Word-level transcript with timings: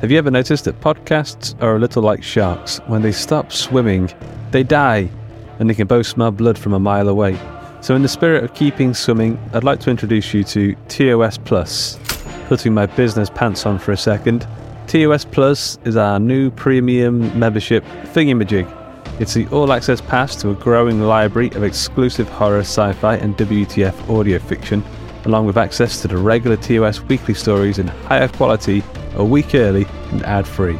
Have 0.00 0.12
you 0.12 0.18
ever 0.18 0.30
noticed 0.30 0.64
that 0.66 0.80
podcasts 0.80 1.60
are 1.60 1.74
a 1.74 1.78
little 1.80 2.04
like 2.04 2.22
sharks? 2.22 2.78
When 2.86 3.02
they 3.02 3.10
stop 3.10 3.50
swimming, 3.50 4.08
they 4.52 4.62
die, 4.62 5.10
and 5.58 5.68
they 5.68 5.74
can 5.74 5.88
both 5.88 6.06
smell 6.06 6.30
blood 6.30 6.56
from 6.56 6.72
a 6.72 6.78
mile 6.78 7.08
away. 7.08 7.36
So, 7.80 7.96
in 7.96 8.02
the 8.02 8.08
spirit 8.08 8.44
of 8.44 8.54
keeping 8.54 8.94
swimming, 8.94 9.40
I'd 9.52 9.64
like 9.64 9.80
to 9.80 9.90
introduce 9.90 10.32
you 10.32 10.44
to 10.44 10.76
TOS 10.86 11.38
Plus. 11.38 11.98
Putting 12.46 12.74
my 12.74 12.86
business 12.86 13.28
pants 13.28 13.66
on 13.66 13.80
for 13.80 13.90
a 13.90 13.96
second, 13.96 14.46
TOS 14.86 15.24
Plus 15.24 15.80
is 15.84 15.96
our 15.96 16.20
new 16.20 16.52
premium 16.52 17.36
membership 17.36 17.82
thingamajig. 18.14 18.72
It's 19.20 19.34
the 19.34 19.48
all 19.48 19.72
access 19.72 20.00
pass 20.00 20.36
to 20.42 20.50
a 20.50 20.54
growing 20.54 21.00
library 21.00 21.48
of 21.56 21.64
exclusive 21.64 22.28
horror, 22.28 22.60
sci 22.60 22.92
fi, 22.92 23.16
and 23.16 23.36
WTF 23.36 24.08
audio 24.08 24.38
fiction, 24.38 24.84
along 25.24 25.46
with 25.46 25.56
access 25.56 26.00
to 26.02 26.08
the 26.08 26.16
regular 26.16 26.56
TOS 26.56 27.00
weekly 27.02 27.34
stories 27.34 27.78
in 27.78 27.86
higher 27.86 28.28
quality 28.28 28.82
a 29.14 29.24
week 29.24 29.54
early 29.54 29.86
and 30.10 30.22
ad 30.24 30.46
free. 30.46 30.78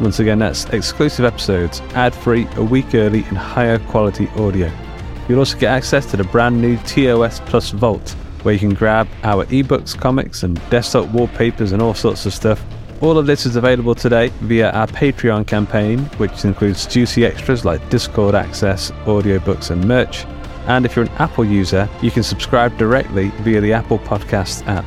Once 0.00 0.18
again, 0.18 0.38
that's 0.38 0.64
exclusive 0.66 1.24
episodes, 1.24 1.80
ad 1.94 2.14
free, 2.14 2.46
a 2.56 2.62
week 2.62 2.94
early, 2.94 3.22
and 3.24 3.36
higher 3.36 3.78
quality 3.78 4.28
audio. 4.36 4.70
You'll 5.28 5.40
also 5.40 5.58
get 5.58 5.70
access 5.70 6.06
to 6.10 6.16
the 6.16 6.24
brand 6.24 6.60
new 6.60 6.76
TOS 6.78 7.40
Plus 7.40 7.70
Vault, 7.70 8.16
where 8.42 8.54
you 8.54 8.60
can 8.60 8.74
grab 8.74 9.06
our 9.24 9.44
ebooks, 9.46 9.96
comics, 9.98 10.42
and 10.42 10.60
desktop 10.70 11.08
wallpapers 11.10 11.72
and 11.72 11.82
all 11.82 11.94
sorts 11.94 12.24
of 12.24 12.32
stuff. 12.32 12.64
All 13.02 13.18
of 13.18 13.26
this 13.26 13.46
is 13.46 13.56
available 13.56 13.94
today 13.94 14.28
via 14.40 14.70
our 14.70 14.86
Patreon 14.86 15.46
campaign, 15.46 16.00
which 16.16 16.44
includes 16.44 16.86
juicy 16.86 17.24
extras 17.24 17.64
like 17.64 17.86
Discord 17.90 18.34
access, 18.34 18.90
audiobooks, 19.04 19.70
and 19.70 19.86
merch. 19.86 20.24
And 20.70 20.86
if 20.86 20.94
you're 20.94 21.06
an 21.06 21.10
Apple 21.18 21.44
user, 21.44 21.88
you 22.00 22.12
can 22.12 22.22
subscribe 22.22 22.78
directly 22.78 23.30
via 23.40 23.60
the 23.60 23.72
Apple 23.72 23.98
Podcasts 23.98 24.64
app. 24.68 24.84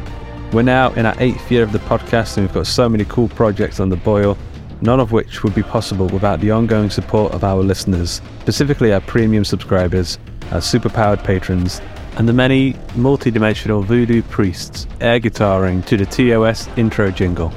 We're 0.53 0.61
now 0.61 0.93
in 0.93 1.05
our 1.05 1.13
eighth 1.19 1.51
year 1.51 1.61
of 1.61 1.73
the 1.73 1.79
podcast, 1.79 2.37
and 2.37 2.47
we've 2.47 2.53
got 2.53 2.67
so 2.67 2.87
many 2.87 3.03
cool 3.03 3.27
projects 3.27 3.81
on 3.81 3.89
the 3.89 3.97
boil, 3.97 4.37
none 4.79 5.01
of 5.01 5.11
which 5.11 5.43
would 5.43 5.53
be 5.53 5.61
possible 5.61 6.07
without 6.07 6.39
the 6.39 6.51
ongoing 6.51 6.89
support 6.89 7.33
of 7.33 7.43
our 7.43 7.61
listeners, 7.61 8.21
specifically 8.39 8.93
our 8.93 9.01
premium 9.01 9.43
subscribers, 9.43 10.19
our 10.53 10.61
superpowered 10.61 11.21
patrons, 11.21 11.81
and 12.15 12.29
the 12.29 12.33
many 12.33 12.77
multi-dimensional 12.95 13.81
voodoo 13.81 14.21
priests 14.21 14.87
air 15.01 15.19
guitaring 15.19 15.85
to 15.85 15.97
the 15.97 16.05
TOS 16.05 16.69
intro 16.77 17.11
jingle. 17.11 17.51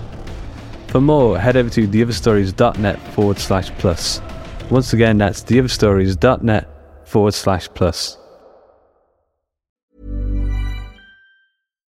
For 0.88 1.00
more, 1.00 1.38
head 1.38 1.56
over 1.56 1.70
to 1.70 1.86
theotherstories.net 1.86 2.98
forward 3.12 3.38
slash 3.38 3.70
plus. 3.78 4.20
Once 4.68 4.94
again, 4.94 5.16
that's 5.16 5.44
theotherstories.net 5.44 6.68
forward 7.04 7.34
slash 7.34 7.68
plus. 7.72 8.18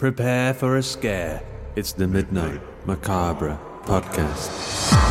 Prepare 0.00 0.54
for 0.54 0.78
a 0.78 0.82
scare. 0.82 1.42
It's 1.76 1.92
the 1.92 2.08
Midnight 2.08 2.62
Macabre 2.86 3.58
podcast. 3.84 5.09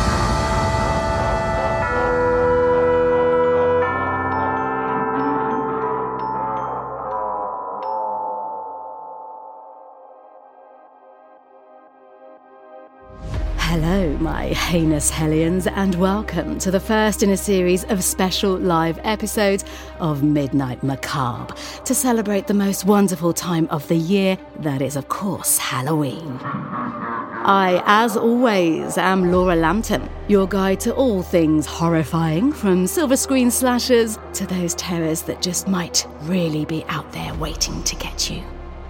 Heinous 14.54 15.10
hellions, 15.10 15.68
and 15.68 15.94
welcome 15.94 16.58
to 16.58 16.72
the 16.72 16.80
first 16.80 17.22
in 17.22 17.30
a 17.30 17.36
series 17.36 17.84
of 17.84 18.02
special 18.02 18.56
live 18.56 18.98
episodes 19.04 19.64
of 20.00 20.24
Midnight 20.24 20.82
Macabre 20.82 21.54
to 21.84 21.94
celebrate 21.94 22.48
the 22.48 22.54
most 22.54 22.84
wonderful 22.84 23.32
time 23.32 23.68
of 23.70 23.86
the 23.86 23.96
year, 23.96 24.36
that 24.58 24.82
is, 24.82 24.96
of 24.96 25.08
course, 25.08 25.56
Halloween. 25.56 26.40
I, 26.42 27.80
as 27.86 28.16
always, 28.16 28.98
am 28.98 29.30
Laura 29.30 29.54
Lambton, 29.54 30.08
your 30.26 30.48
guide 30.48 30.80
to 30.80 30.94
all 30.94 31.22
things 31.22 31.64
horrifying, 31.64 32.52
from 32.52 32.88
silver 32.88 33.16
screen 33.16 33.52
slashers 33.52 34.18
to 34.32 34.46
those 34.48 34.74
terrors 34.74 35.22
that 35.22 35.40
just 35.40 35.68
might 35.68 36.06
really 36.22 36.64
be 36.64 36.84
out 36.88 37.12
there 37.12 37.32
waiting 37.34 37.84
to 37.84 37.94
get 37.96 38.28
you. 38.28 38.42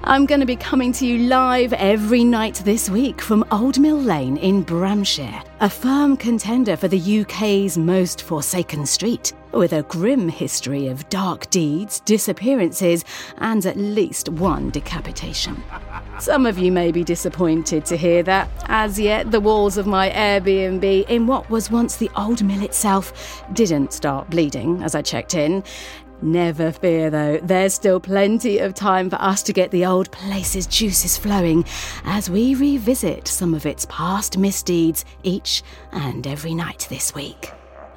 I'm 0.02 0.24
going 0.24 0.40
to 0.40 0.46
be 0.46 0.56
coming 0.56 0.92
to 0.94 1.06
you 1.06 1.28
live 1.28 1.74
every 1.74 2.24
night 2.24 2.54
this 2.64 2.88
week 2.88 3.20
from 3.20 3.44
Old 3.50 3.78
Mill 3.78 4.00
Lane 4.00 4.38
in 4.38 4.62
Bramshire, 4.62 5.42
a 5.60 5.68
firm 5.68 6.16
contender 6.16 6.74
for 6.74 6.88
the 6.88 7.20
UK's 7.20 7.76
most 7.76 8.22
forsaken 8.22 8.86
street, 8.86 9.34
with 9.52 9.74
a 9.74 9.82
grim 9.82 10.30
history 10.30 10.86
of 10.86 11.06
dark 11.10 11.50
deeds, 11.50 12.00
disappearances, 12.00 13.04
and 13.38 13.66
at 13.66 13.76
least 13.76 14.30
one 14.30 14.70
decapitation. 14.70 15.62
Some 16.18 16.46
of 16.46 16.56
you 16.56 16.72
may 16.72 16.92
be 16.92 17.04
disappointed 17.04 17.84
to 17.84 17.96
hear 17.96 18.22
that. 18.22 18.48
As 18.68 18.98
yet, 18.98 19.30
the 19.30 19.40
walls 19.40 19.76
of 19.76 19.86
my 19.86 20.08
Airbnb 20.10 21.08
in 21.10 21.26
what 21.26 21.50
was 21.50 21.70
once 21.70 21.96
the 21.96 22.10
old 22.16 22.42
mill 22.42 22.62
itself 22.62 23.44
didn't 23.52 23.92
start 23.92 24.30
bleeding 24.30 24.82
as 24.82 24.94
I 24.94 25.02
checked 25.02 25.34
in. 25.34 25.62
Never 26.22 26.70
fear 26.70 27.08
though, 27.08 27.38
there's 27.42 27.72
still 27.72 27.98
plenty 27.98 28.58
of 28.58 28.74
time 28.74 29.08
for 29.08 29.16
us 29.16 29.42
to 29.44 29.54
get 29.54 29.70
the 29.70 29.86
old 29.86 30.10
place's 30.10 30.66
juices 30.66 31.16
flowing 31.16 31.64
as 32.04 32.28
we 32.28 32.54
revisit 32.54 33.26
some 33.26 33.54
of 33.54 33.64
its 33.64 33.86
past 33.88 34.36
misdeeds 34.36 35.04
each 35.22 35.62
and 35.92 36.26
every 36.26 36.54
night 36.54 36.86
this 36.90 37.14
week. 37.14 37.52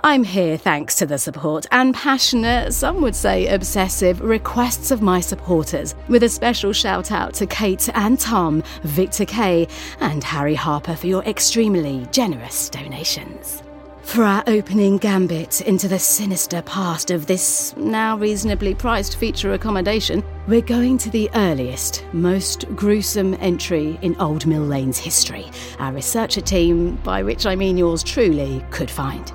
I'm 0.06 0.23
here 0.23 0.58
thanks 0.58 0.96
to 0.96 1.05
the 1.05 1.17
support 1.17 1.66
and 1.72 1.93
passionate, 1.93 2.73
some 2.73 3.02
would 3.02 3.16
say 3.16 3.47
obsessive, 3.47 4.20
requests 4.20 4.91
of 4.91 5.02
my 5.02 5.22
supporters, 5.22 5.96
with 6.09 6.23
a 6.23 6.29
special 6.29 6.73
shout 6.73 7.11
out 7.11 7.34
to 7.35 7.46
Kate 7.46 7.90
and 7.93 8.19
Tom, 8.19 8.64
Victor 8.84 9.23
Kay, 9.23 9.67
and 10.02 10.22
Harry 10.22 10.55
Harper 10.55 10.96
for 10.96 11.08
your 11.08 11.23
extremely 11.23 12.05
generous 12.11 12.69
donations. 12.69 13.64
For 14.03 14.23
our 14.23 14.44
opening 14.46 14.97
gambit 14.97 15.61
into 15.61 15.88
the 15.88 15.97
sinister 15.97 16.61
past 16.61 17.09
of 17.09 17.26
this 17.26 17.76
now 17.78 18.16
reasonably 18.16 18.76
priced 18.76 19.17
feature 19.17 19.53
accommodation, 19.53 20.23
we're 20.47 20.61
going 20.61 21.00
to 21.00 21.09
the 21.09 21.32
earliest, 21.34 22.05
most 22.14 22.67
gruesome 22.76 23.34
entry 23.40 23.97
in 24.03 24.16
Old 24.20 24.46
Mill 24.46 24.61
Lane's 24.61 25.00
history, 25.00 25.50
our 25.79 25.91
researcher 25.91 26.41
team, 26.41 26.96
by 26.97 27.23
which 27.23 27.47
I 27.47 27.55
mean 27.55 27.76
yours 27.76 28.03
truly, 28.03 28.64
could 28.70 28.91
find. 28.91 29.28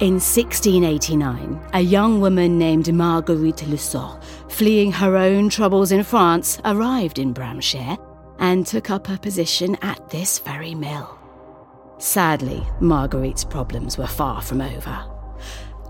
In 0.00 0.14
1689, 0.14 1.60
a 1.74 1.80
young 1.80 2.20
woman 2.20 2.58
named 2.58 2.92
Marguerite 2.92 3.64
Lussot, 3.68 4.20
fleeing 4.48 4.90
her 4.90 5.16
own 5.16 5.48
troubles 5.50 5.92
in 5.92 6.02
France, 6.02 6.60
arrived 6.64 7.20
in 7.20 7.32
Bramshire 7.32 7.96
and 8.40 8.66
took 8.66 8.90
up 8.90 9.08
a 9.08 9.18
position 9.18 9.76
at 9.82 10.10
this 10.10 10.40
very 10.40 10.74
mill. 10.74 11.15
Sadly, 11.98 12.62
Marguerite's 12.80 13.44
problems 13.44 13.96
were 13.96 14.06
far 14.06 14.42
from 14.42 14.60
over. 14.60 15.04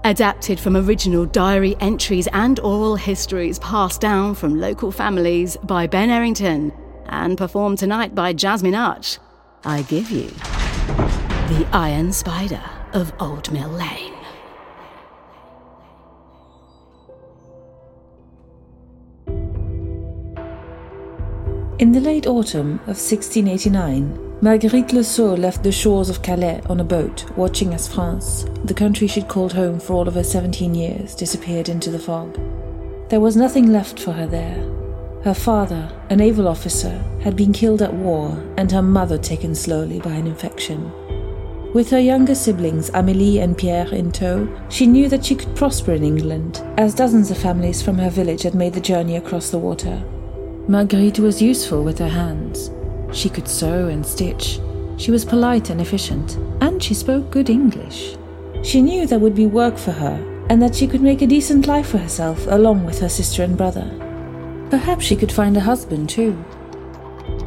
Adapted 0.05 0.61
from 0.61 0.76
original 0.76 1.26
diary 1.26 1.75
entries 1.81 2.29
and 2.32 2.61
oral 2.61 2.94
histories 2.94 3.58
passed 3.58 4.00
down 4.00 4.37
from 4.37 4.61
local 4.61 4.93
families 4.93 5.56
by 5.64 5.88
Ben 5.88 6.11
Errington 6.11 6.73
and 7.06 7.37
performed 7.37 7.79
tonight 7.79 8.14
by 8.14 8.32
Jasmine 8.32 8.75
Arch, 8.75 9.19
I 9.64 9.82
give 9.82 10.11
you 10.11 10.29
The 11.49 11.69
Iron 11.73 12.12
Spider 12.12 12.62
of 12.93 13.12
Old 13.19 13.50
Mill 13.52 13.69
Lane. 13.70 14.12
In 21.79 21.93
the 21.93 22.00
late 22.00 22.26
autumn 22.26 22.75
of 22.82 22.97
1689, 22.97 24.25
Marguerite 24.43 24.93
Le 24.93 25.03
Saux 25.03 25.38
left 25.38 25.62
the 25.62 25.73
shores 25.73 26.11
of 26.11 26.21
Calais 26.21 26.61
on 26.69 26.79
a 26.79 26.85
boat, 26.85 27.25
watching 27.38 27.73
as 27.73 27.88
France, 27.88 28.44
the 28.65 28.75
country 28.75 29.06
she'd 29.06 29.29
called 29.29 29.55
home 29.55 29.81
for 29.81 29.94
all 29.94 30.06
of 30.06 30.15
her 30.15 30.23
17 30.23 30.75
years, 30.75 31.15
disappeared 31.15 31.71
into 31.71 31.91
the 31.91 31.99
fog. 31.99 32.38
There 33.09 33.21
was 33.21 33.35
nothing 33.35 33.73
left 33.73 33.99
for 33.99 34.12
her 34.12 34.27
there. 34.27 34.62
Her 35.25 35.33
father, 35.33 35.91
a 36.11 36.17
naval 36.17 36.49
officer, 36.49 37.03
had 37.23 37.35
been 37.35 37.55
killed 37.55 37.81
at 37.81 37.94
war, 37.94 38.29
and 38.59 38.71
her 38.71 38.83
mother 38.83 39.17
taken 39.17 39.55
slowly 39.55 40.00
by 40.00 40.12
an 40.12 40.27
infection. 40.27 40.93
With 41.73 41.88
her 41.88 41.99
younger 41.99 42.35
siblings, 42.35 42.91
Amélie 42.91 43.43
and 43.43 43.56
Pierre, 43.56 43.88
in 43.88 44.12
tow, 44.12 44.47
she 44.69 44.87
knew 44.87 45.09
that 45.09 45.25
she 45.25 45.35
could 45.35 45.56
prosper 45.56 45.93
in 45.93 46.05
England, 46.05 46.62
as 46.77 46.94
dozens 46.94 47.31
of 47.31 47.38
families 47.38 47.81
from 47.81 47.97
her 47.97 48.11
village 48.11 48.43
had 48.43 48.55
made 48.55 48.75
the 48.75 48.81
journey 48.83 49.17
across 49.17 49.49
the 49.49 49.59
water. 49.59 50.05
Marguerite 50.69 51.21
was 51.21 51.41
useful 51.41 51.83
with 51.83 51.99
her 51.99 52.09
hands. 52.09 52.71
She 53.12 53.29
could 53.29 53.49
sew 53.49 53.88
and 53.88 54.05
stitch. 54.05 54.61
She 54.97 55.11
was 55.11 55.25
polite 55.25 55.70
and 55.70 55.81
efficient, 55.81 56.37
and 56.61 56.82
she 56.82 56.94
spoke 56.94 57.31
good 57.31 57.50
English. 57.50 58.17
She 58.62 58.82
knew 58.82 59.06
there 59.06 59.19
would 59.19 59.35
be 59.35 59.47
work 59.47 59.76
for 59.76 59.93
her, 59.93 60.44
and 60.49 60.61
that 60.62 60.75
she 60.75 60.87
could 60.87 61.03
make 61.03 61.23
a 61.23 61.26
decent 61.26 61.67
life 61.67 61.88
for 61.88 61.99
herself 61.99 62.47
along 62.49 62.85
with 62.85 63.00
her 63.00 63.08
sister 63.08 63.43
and 63.43 63.56
brother. 63.56 63.91
Perhaps 64.70 65.05
she 65.05 65.17
could 65.17 65.32
find 65.32 65.56
a 65.56 65.61
husband 65.61 66.08
too. 66.08 66.43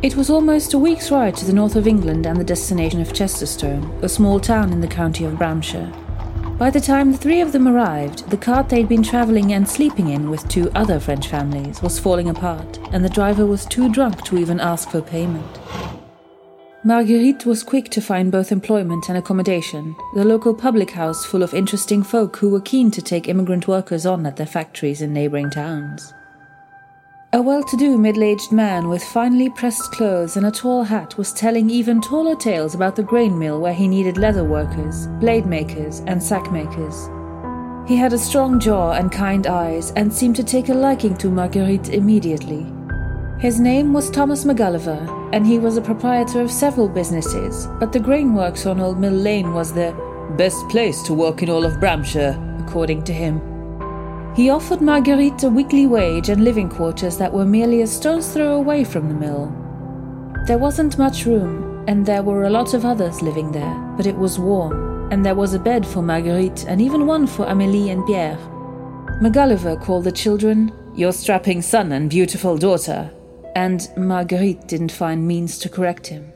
It 0.01 0.15
was 0.15 0.29
almost 0.29 0.73
a 0.73 0.79
week's 0.79 1.11
ride 1.11 1.35
to 1.37 1.45
the 1.45 1.53
north 1.53 1.75
of 1.75 1.87
England 1.87 2.25
and 2.25 2.39
the 2.39 2.43
destination 2.43 3.01
of 3.01 3.13
Chesterstone, 3.13 4.01
a 4.01 4.09
small 4.09 4.39
town 4.39 4.71
in 4.71 4.81
the 4.81 4.87
county 4.87 5.25
of 5.25 5.37
Bramshire. 5.37 5.91
By 6.59 6.69
the 6.69 6.81
time 6.81 7.13
the 7.13 7.17
three 7.17 7.39
of 7.39 7.53
them 7.53 7.69
arrived, 7.69 8.29
the 8.29 8.35
cart 8.35 8.67
they'd 8.67 8.89
been 8.89 9.01
travelling 9.01 9.53
and 9.53 9.65
sleeping 9.65 10.09
in 10.09 10.29
with 10.29 10.45
two 10.49 10.69
other 10.75 10.99
French 10.99 11.29
families 11.29 11.81
was 11.81 11.97
falling 11.97 12.27
apart, 12.27 12.77
and 12.91 13.03
the 13.03 13.07
driver 13.07 13.45
was 13.45 13.65
too 13.65 13.87
drunk 13.87 14.25
to 14.25 14.37
even 14.37 14.59
ask 14.59 14.89
for 14.89 15.01
payment. 15.01 15.57
Marguerite 16.83 17.45
was 17.45 17.63
quick 17.63 17.87
to 17.91 18.01
find 18.01 18.29
both 18.29 18.51
employment 18.51 19.07
and 19.07 19.17
accommodation, 19.17 19.95
the 20.15 20.25
local 20.25 20.53
public 20.53 20.91
house 20.91 21.23
full 21.25 21.43
of 21.43 21.53
interesting 21.53 22.03
folk 22.03 22.35
who 22.35 22.49
were 22.49 22.59
keen 22.59 22.91
to 22.91 23.01
take 23.01 23.29
immigrant 23.29 23.65
workers 23.65 24.05
on 24.05 24.25
at 24.25 24.35
their 24.35 24.45
factories 24.45 25.01
in 25.01 25.13
neighbouring 25.13 25.49
towns. 25.49 26.13
A 27.31 27.39
well 27.39 27.61
to 27.61 27.77
do 27.77 27.99
middle 27.99 28.23
aged 28.23 28.51
man 28.51 28.89
with 28.89 29.03
finely 29.03 29.51
pressed 29.51 29.91
clothes 29.91 30.35
and 30.35 30.47
a 30.47 30.51
tall 30.51 30.81
hat 30.81 31.15
was 31.15 31.31
telling 31.31 31.69
even 31.69 32.01
taller 32.01 32.35
tales 32.35 32.73
about 32.73 32.95
the 32.95 33.03
grain 33.03 33.37
mill 33.37 33.61
where 33.61 33.73
he 33.73 33.87
needed 33.87 34.17
leather 34.17 34.43
workers, 34.43 35.05
blade 35.19 35.45
makers, 35.45 35.99
and 36.07 36.23
sack 36.23 36.51
makers. 36.51 37.07
He 37.87 37.95
had 37.95 38.13
a 38.13 38.17
strong 38.17 38.59
jaw 38.59 38.93
and 38.93 39.11
kind 39.11 39.45
eyes 39.45 39.91
and 39.91 40.11
seemed 40.11 40.37
to 40.37 40.43
take 40.43 40.69
a 40.69 40.73
liking 40.73 41.15
to 41.17 41.29
Marguerite 41.29 41.89
immediately. 41.89 42.65
His 43.39 43.59
name 43.59 43.93
was 43.93 44.09
Thomas 44.09 44.43
McGulliver, 44.43 45.29
and 45.31 45.45
he 45.45 45.59
was 45.59 45.77
a 45.77 45.83
proprietor 45.83 46.41
of 46.41 46.49
several 46.49 46.89
businesses, 46.89 47.67
but 47.79 47.93
the 47.93 47.99
grain 47.99 48.33
works 48.33 48.65
on 48.65 48.79
Old 48.79 48.99
Mill 48.99 49.13
Lane 49.13 49.53
was 49.53 49.71
the 49.71 49.93
best 50.35 50.67
place 50.69 51.03
to 51.03 51.13
work 51.13 51.43
in 51.43 51.49
all 51.51 51.63
of 51.63 51.79
Bramshire, 51.79 52.35
according 52.65 53.03
to 53.03 53.13
him. 53.13 53.48
He 54.35 54.49
offered 54.49 54.81
Marguerite 54.81 55.43
a 55.43 55.49
weekly 55.49 55.85
wage 55.85 56.29
and 56.29 56.43
living 56.43 56.69
quarters 56.69 57.17
that 57.17 57.33
were 57.33 57.45
merely 57.45 57.81
a 57.81 57.87
stone's 57.87 58.31
throw 58.31 58.55
away 58.55 58.83
from 58.83 59.07
the 59.07 59.15
mill. 59.15 59.51
There 60.45 60.57
wasn't 60.57 60.97
much 60.97 61.25
room, 61.25 61.83
and 61.87 62.05
there 62.05 62.23
were 62.23 62.43
a 62.43 62.49
lot 62.49 62.73
of 62.73 62.85
others 62.85 63.21
living 63.21 63.51
there, 63.51 63.75
but 63.97 64.05
it 64.05 64.15
was 64.15 64.39
warm, 64.39 65.11
and 65.11 65.25
there 65.25 65.35
was 65.35 65.53
a 65.53 65.59
bed 65.59 65.85
for 65.85 66.01
Marguerite 66.01 66.65
and 66.67 66.79
even 66.79 67.05
one 67.05 67.27
for 67.27 67.45
Amélie 67.45 67.91
and 67.91 68.05
Pierre. 68.05 68.37
McGulliver 69.21 69.81
called 69.81 70.05
the 70.05 70.11
children 70.11 70.71
your 70.95 71.11
strapping 71.11 71.61
son 71.61 71.91
and 71.91 72.09
beautiful 72.09 72.57
daughter, 72.57 73.11
and 73.55 73.89
Marguerite 73.97 74.67
didn't 74.67 74.91
find 74.91 75.27
means 75.27 75.57
to 75.59 75.69
correct 75.69 76.07
him. 76.07 76.31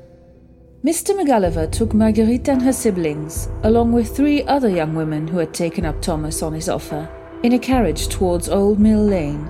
Mr. 0.83 1.15
McGulliver 1.15 1.71
took 1.71 1.93
Marguerite 1.93 2.49
and 2.49 2.61
her 2.61 2.73
siblings, 2.73 3.47
along 3.63 3.93
with 3.93 4.15
three 4.15 4.43
other 4.43 4.69
young 4.69 4.95
women 4.95 5.27
who 5.27 5.37
had 5.37 5.53
taken 5.53 5.85
up 5.85 6.01
Thomas 6.01 6.41
on 6.41 6.53
his 6.53 6.67
offer, 6.67 7.07
in 7.43 7.51
a 7.51 7.59
carriage 7.59 8.07
towards 8.07 8.47
Old 8.47 8.79
Mill 8.79 9.03
Lane. 9.03 9.49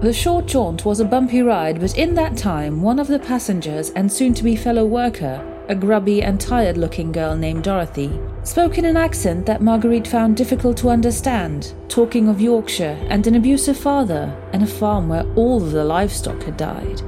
The 0.00 0.12
short 0.12 0.46
jaunt 0.46 0.84
was 0.84 1.00
a 1.00 1.04
bumpy 1.04 1.42
ride, 1.42 1.80
but 1.80 1.98
in 1.98 2.14
that 2.14 2.36
time, 2.36 2.80
one 2.80 3.00
of 3.00 3.08
the 3.08 3.18
passengers 3.18 3.90
and 3.90 4.10
soon 4.10 4.32
to 4.34 4.44
be 4.44 4.54
fellow 4.54 4.86
worker, 4.86 5.44
a 5.68 5.74
grubby 5.74 6.22
and 6.22 6.40
tired 6.40 6.78
looking 6.78 7.10
girl 7.10 7.34
named 7.34 7.64
Dorothy, 7.64 8.08
spoke 8.44 8.78
in 8.78 8.84
an 8.84 8.96
accent 8.96 9.44
that 9.46 9.60
Marguerite 9.60 10.06
found 10.06 10.36
difficult 10.36 10.76
to 10.76 10.90
understand, 10.90 11.74
talking 11.88 12.28
of 12.28 12.40
Yorkshire 12.40 12.96
and 13.10 13.26
an 13.26 13.34
abusive 13.34 13.76
father 13.76 14.32
and 14.52 14.62
a 14.62 14.66
farm 14.66 15.08
where 15.08 15.26
all 15.34 15.60
of 15.60 15.72
the 15.72 15.84
livestock 15.84 16.40
had 16.44 16.56
died. 16.56 17.02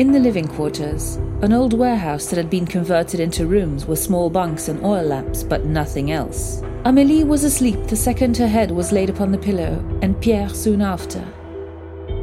In 0.00 0.12
the 0.12 0.18
living 0.18 0.48
quarters, 0.48 1.16
an 1.42 1.52
old 1.52 1.74
warehouse 1.74 2.30
that 2.30 2.38
had 2.38 2.48
been 2.48 2.64
converted 2.64 3.20
into 3.20 3.46
rooms 3.46 3.84
with 3.84 3.98
small 3.98 4.30
bunks 4.30 4.68
and 4.68 4.82
oil 4.82 5.04
lamps, 5.04 5.42
but 5.42 5.66
nothing 5.66 6.10
else. 6.10 6.62
Amélie 6.86 7.26
was 7.26 7.44
asleep 7.44 7.86
the 7.86 7.96
second 7.96 8.34
her 8.38 8.48
head 8.48 8.70
was 8.70 8.92
laid 8.92 9.10
upon 9.10 9.30
the 9.30 9.36
pillow, 9.36 9.84
and 10.00 10.18
Pierre 10.22 10.48
soon 10.48 10.80
after. 10.80 11.22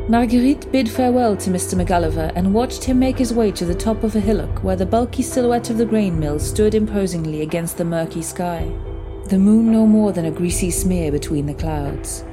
Marguerite 0.09 0.71
bid 0.71 0.89
farewell 0.89 1.37
to 1.37 1.51
Mr. 1.51 1.79
McGulliver 1.79 2.31
and 2.35 2.51
watched 2.51 2.83
him 2.83 2.97
make 2.97 3.19
his 3.19 3.31
way 3.31 3.51
to 3.51 3.63
the 3.63 3.75
top 3.75 4.03
of 4.03 4.15
a 4.15 4.19
hillock 4.19 4.63
where 4.63 4.75
the 4.75 4.83
bulky 4.83 5.21
silhouette 5.21 5.69
of 5.69 5.77
the 5.77 5.85
grain 5.85 6.19
mill 6.19 6.39
stood 6.39 6.73
imposingly 6.73 7.43
against 7.43 7.77
the 7.77 7.85
murky 7.85 8.23
sky, 8.23 8.73
the 9.25 9.37
moon 9.37 9.71
no 9.71 9.85
more 9.85 10.11
than 10.11 10.25
a 10.25 10.31
greasy 10.31 10.71
smear 10.71 11.11
between 11.11 11.45
the 11.45 11.53
clouds. 11.53 12.25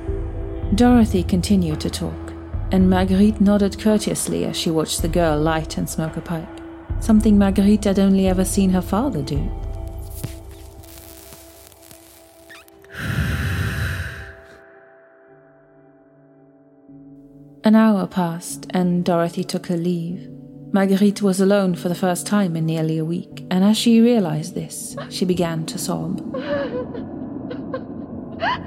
Dorothy 0.75 1.23
continued 1.23 1.81
to 1.81 1.91
talk, 1.91 2.33
and 2.75 2.91
Marguerite 2.91 3.41
nodded 3.41 3.79
courteously 3.79 4.45
as 4.45 4.57
she 4.57 4.69
watched 4.69 5.01
the 5.01 5.07
girl 5.07 5.41
light 5.41 5.79
and 5.79 5.89
smoke 5.89 6.17
a 6.17 6.21
pipe, 6.21 6.61
something 6.99 7.39
Marguerite 7.39 7.85
had 7.85 8.01
only 8.01 8.27
ever 8.27 8.45
seen 8.45 8.71
her 8.71 8.83
father 8.83 9.23
do. 9.23 9.37
An 17.63 17.77
hour 17.77 18.09
passed, 18.09 18.67
and 18.71 19.05
Dorothy 19.05 19.45
took 19.45 19.69
her 19.69 19.77
leave. 19.77 20.29
Marguerite 20.73 21.23
was 21.23 21.41
alone 21.41 21.77
for 21.77 21.89
the 21.89 21.95
first 21.95 22.27
time 22.27 22.57
in 22.57 22.67
nearly 22.67 22.99
a 22.99 23.05
week, 23.05 23.47
and 23.53 23.63
as 23.63 23.77
she 23.77 24.01
realized 24.01 24.57
this, 24.57 24.97
she 25.11 25.25
began 25.25 25.65
to 25.67 25.79
sob. 25.79 26.21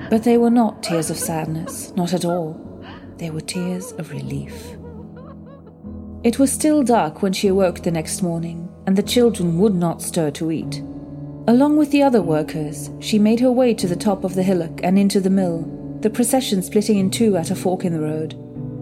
But 0.09 0.23
they 0.23 0.37
were 0.37 0.49
not 0.49 0.81
tears 0.81 1.09
of 1.09 1.17
sadness, 1.17 1.91
not 1.97 2.13
at 2.13 2.23
all. 2.23 2.66
They 3.17 3.29
were 3.29 3.41
tears 3.41 3.91
of 3.93 4.11
relief. 4.11 4.75
It 6.23 6.39
was 6.39 6.51
still 6.51 6.83
dark 6.83 7.21
when 7.21 7.33
she 7.33 7.47
awoke 7.47 7.83
the 7.83 7.91
next 7.91 8.21
morning, 8.21 8.69
and 8.85 8.95
the 8.95 9.03
children 9.03 9.59
would 9.59 9.75
not 9.75 10.01
stir 10.01 10.31
to 10.31 10.51
eat. 10.51 10.81
Along 11.47 11.77
with 11.77 11.91
the 11.91 12.03
other 12.03 12.21
workers, 12.21 12.89
she 12.99 13.19
made 13.19 13.39
her 13.39 13.51
way 13.51 13.73
to 13.73 13.87
the 13.87 13.95
top 13.95 14.23
of 14.23 14.35
the 14.35 14.43
hillock 14.43 14.81
and 14.83 14.99
into 14.99 15.19
the 15.19 15.29
mill, 15.29 15.61
the 16.01 16.09
procession 16.09 16.61
splitting 16.61 16.97
in 16.97 17.09
two 17.09 17.37
at 17.37 17.51
a 17.51 17.55
fork 17.55 17.85
in 17.85 17.93
the 17.93 18.01
road 18.01 18.35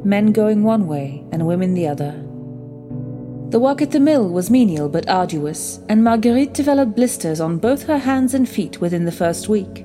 men 0.05 0.31
going 0.31 0.63
one 0.63 0.85
way 0.85 1.23
and 1.31 1.47
women 1.47 1.73
the 1.73 1.87
other. 1.87 2.11
The 3.49 3.59
work 3.59 3.81
at 3.81 3.91
the 3.91 3.99
mill 3.99 4.29
was 4.29 4.49
menial 4.49 4.87
but 4.87 5.09
arduous, 5.09 5.79
and 5.89 6.03
Marguerite 6.03 6.53
developed 6.53 6.95
blisters 6.95 7.39
on 7.39 7.57
both 7.57 7.83
her 7.83 7.97
hands 7.97 8.33
and 8.33 8.47
feet 8.47 8.81
within 8.81 9.05
the 9.05 9.11
first 9.11 9.49
week. 9.49 9.84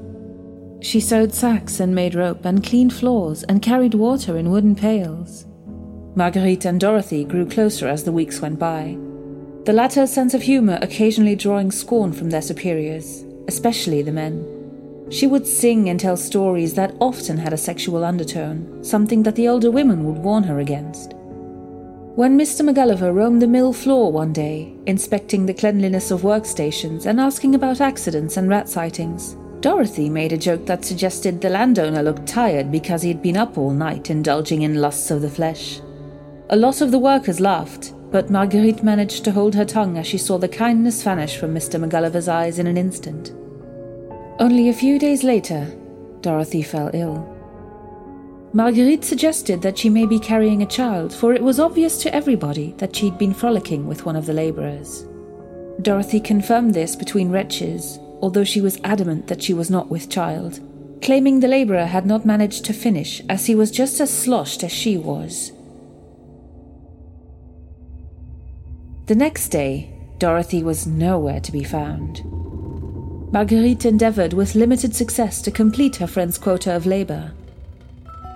She 0.81 1.01
sewed 1.01 1.35
sacks 1.35 1.79
and 1.79 1.95
made 1.95 2.15
rope 2.15 2.45
and 2.45 2.65
cleaned 2.65 2.93
floors 2.93 3.43
and 3.45 3.63
carried 3.63 3.95
water 3.95 4.37
in 4.37 4.51
wooden 4.51 4.75
pails. 4.75 5.47
Marguerite 6.15 6.65
and 6.65 6.81
Dorothy 6.81 7.25
grew 7.25 7.47
closer 7.47 7.87
as 7.87 8.05
the 8.05 8.13
weeks 8.13 8.41
went 8.41 8.59
by, 8.59 8.97
the 9.65 9.75
latter's 9.75 10.11
sense 10.11 10.33
of 10.33 10.43
humor 10.43 10.79
occasionally 10.81 11.37
drawing 11.37 11.71
scorn 11.71 12.13
from 12.13 12.31
their 12.31 12.41
superiors, 12.41 13.25
especially 13.47 14.01
the 14.01 14.11
men. 14.11 15.07
She 15.11 15.27
would 15.27 15.47
sing 15.47 15.91
and 15.91 16.01
tell 16.01 16.17
stories 16.17 16.75
that 16.75 16.95
often 16.99 17.37
had 17.37 17.53
a 17.53 17.59
sexual 17.59 18.03
undertone, 18.03 18.83
something 18.83 19.23
that 19.25 19.37
the 19.37 19.49
older 19.49 19.71
women 19.71 20.05
would 20.05 20.17
warn 20.17 20.45
her 20.45 20.61
against. 20.61 21.13
When 22.17 22.39
Mr. 22.39 22.69
McGulliver 22.69 23.15
roamed 23.15 23.43
the 23.43 23.47
mill 23.47 23.73
floor 23.73 24.11
one 24.11 24.33
day, 24.33 24.75
inspecting 24.87 25.45
the 25.45 25.55
cleanliness 25.55 26.11
of 26.11 26.23
workstations 26.23 27.05
and 27.05 27.21
asking 27.21 27.55
about 27.55 27.81
accidents 27.83 28.39
and 28.39 28.49
rat 28.49 28.69
sightings, 28.69 29.37
Dorothy 29.61 30.09
made 30.09 30.33
a 30.33 30.39
joke 30.39 30.65
that 30.67 30.87
suggested 30.87 31.41
the 31.41 31.51
landowner 31.51 32.03
looked 32.03 32.27
tired 32.27 32.73
because 32.73 33.03
he'd 33.03 33.21
been 33.21 33.37
up 33.37 33.59
all 33.59 33.71
night 33.71 34.09
indulging 34.09 34.63
in 34.63 34.81
lusts 34.81 35.11
of 35.11 35.21
the 35.21 35.29
flesh. 35.29 35.81
A 36.49 36.57
lot 36.57 36.81
of 36.81 36.91
the 36.91 36.99
workers 36.99 37.41
laughed, 37.41 37.93
but 38.11 38.31
Marguerite 38.31 38.83
managed 38.83 39.23
to 39.25 39.33
hold 39.33 39.55
her 39.55 39.67
tongue 39.67 39.99
as 39.99 40.07
she 40.07 40.17
saw 40.17 40.39
the 40.39 40.49
kindness 40.49 41.03
vanish 41.03 41.37
from 41.37 41.55
Mr. 41.55 41.79
McGulliver's 41.79 42.27
eyes 42.27 42.59
in 42.59 42.67
an 42.67 42.79
instant. 42.79 43.33
Only 44.39 44.71
a 44.71 44.75
few 44.75 44.99
days 44.99 45.23
later, 45.23 45.71
Dorothy 46.23 46.63
fell 46.63 46.91
ill. 46.95 47.37
Marguerite 48.55 49.05
suggested 49.05 49.61
that 49.61 49.79
she 49.79 49.91
may 49.91 50.07
be 50.07 50.19
carrying 50.19 50.63
a 50.63 50.67
child, 50.67 51.13
for 51.13 51.35
it 51.35 51.43
was 51.43 51.61
obvious 51.61 51.99
to 52.03 52.15
everybody 52.15 52.75
that 52.79 52.97
she'd 52.97 53.19
been 53.19 53.35
frolicking 53.35 53.87
with 53.87 54.07
one 54.07 54.17
of 54.17 54.25
the 54.25 54.33
labourers. 54.33 55.07
Dorothy 55.83 56.19
confirmed 56.19 56.75
this 56.75 56.97
between 56.97 57.31
retches, 57.31 58.01
although 58.21 58.45
she 58.45 58.61
was 58.61 58.81
adamant 58.85 59.27
that 59.29 59.43
she 59.43 59.55
was 59.55 59.71
not 59.71 59.91
with 59.91 60.11
child, 60.11 60.61
claiming 61.03 61.41
the 61.41 61.49
labourer 61.49 61.87
had 61.87 62.07
not 62.07 62.27
managed 62.27 62.65
to 62.65 62.73
finish 62.73 63.23
as 63.29 63.47
he 63.47 63.55
was 63.55 63.71
just 63.71 64.01
as 64.01 64.11
sloshed 64.11 64.63
as 64.63 64.73
she 64.73 64.97
was. 64.97 65.53
The 69.07 69.15
next 69.15 69.49
day, 69.49 69.93
Dorothy 70.19 70.63
was 70.63 70.87
nowhere 70.87 71.41
to 71.41 71.51
be 71.51 71.65
found. 71.65 72.23
Marguerite 73.33 73.87
endeavoured 73.87 74.33
with 74.33 74.55
limited 74.55 74.95
success 74.95 75.41
to 75.43 75.51
complete 75.51 75.97
her 75.97 76.07
friend's 76.07 76.37
quota 76.37 76.77
of 76.77 76.87
labour. 76.87 77.33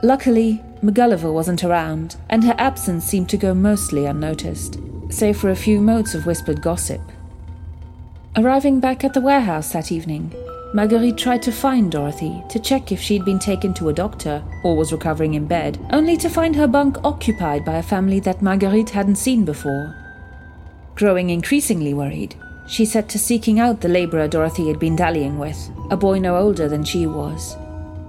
Luckily, 0.03 0.63
McGulliver 0.83 1.33
wasn't 1.33 1.65
around, 1.65 2.17
and 2.29 2.45
her 2.45 2.55
absence 2.59 3.05
seemed 3.05 3.29
to 3.31 3.37
go 3.37 3.55
mostly 3.55 4.07
unnoticed, 4.07 4.79
save 5.11 5.37
for 5.37 5.51
a 5.51 5.57
few 5.57 5.81
motes 5.81 6.15
of 6.15 6.27
whispered 6.27 6.61
gossip. 6.61 7.01
Arriving 8.37 8.81
back 8.81 9.05
at 9.05 9.15
the 9.15 9.21
warehouse 9.21 9.73
that 9.73 9.93
evening, 9.93 10.35
Marguerite 10.75 11.17
tried 11.17 11.41
to 11.43 11.53
find 11.53 11.93
Dorothy 11.93 12.43
to 12.49 12.59
check 12.59 12.91
if 12.91 13.01
she'd 13.01 13.25
been 13.25 13.39
taken 13.39 13.73
to 13.75 13.91
a 13.91 13.93
doctor 13.93 14.43
or 14.65 14.77
was 14.77 14.91
recovering 14.91 15.35
in 15.35 15.47
bed, 15.47 15.79
only 15.93 16.17
to 16.17 16.29
find 16.29 16.57
her 16.57 16.67
bunk 16.67 16.97
occupied 17.05 17.65
by 17.65 17.77
a 17.77 17.83
family 17.83 18.19
that 18.21 18.43
Marguerite 18.43 18.91
hadn't 18.91 19.17
seen 19.17 19.45
before. 19.45 19.95
Growing 20.97 21.31
increasingly 21.31 21.95
worried, 21.95 22.35
she 22.67 22.85
set 22.85 23.09
to 23.11 23.21
seeking 23.21 23.61
out 23.61 23.81
the 23.81 23.89
labourer 23.89 24.27
Dorothy 24.27 24.67
had 24.67 24.81
been 24.81 24.97
dallying 24.97 25.39
with, 25.39 25.71
a 25.91 25.97
boy 25.97 26.19
no 26.19 26.37
older 26.37 26.69
than 26.69 26.83
she 26.83 27.07
was. 27.07 27.57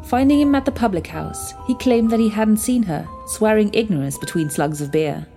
Finding 0.05 0.41
him 0.41 0.55
at 0.55 0.65
the 0.65 0.72
public 0.72 1.05
house, 1.05 1.53
he 1.67 1.75
claimed 1.75 2.10
that 2.10 2.20
he 2.20 2.29
hadn't 2.29 2.58
seen 2.58 2.82
her, 2.82 3.08
swearing 3.27 3.72
ignorance 3.75 4.17
between 4.17 4.50
slugs 4.50 4.82
of 4.82 4.91
beer. 4.91 5.27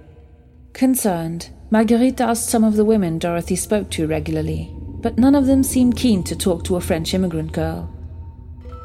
Concerned, 0.72 1.50
Marguerite 1.70 2.22
asked 2.22 2.48
some 2.48 2.64
of 2.64 2.76
the 2.76 2.84
women 2.86 3.18
Dorothy 3.18 3.56
spoke 3.56 3.90
to 3.90 4.06
regularly, 4.06 4.74
but 5.00 5.18
none 5.18 5.34
of 5.34 5.46
them 5.46 5.62
seemed 5.62 5.96
keen 5.96 6.22
to 6.24 6.36
talk 6.36 6.64
to 6.64 6.76
a 6.76 6.80
French 6.80 7.14
immigrant 7.14 7.52
girl. 7.52 7.92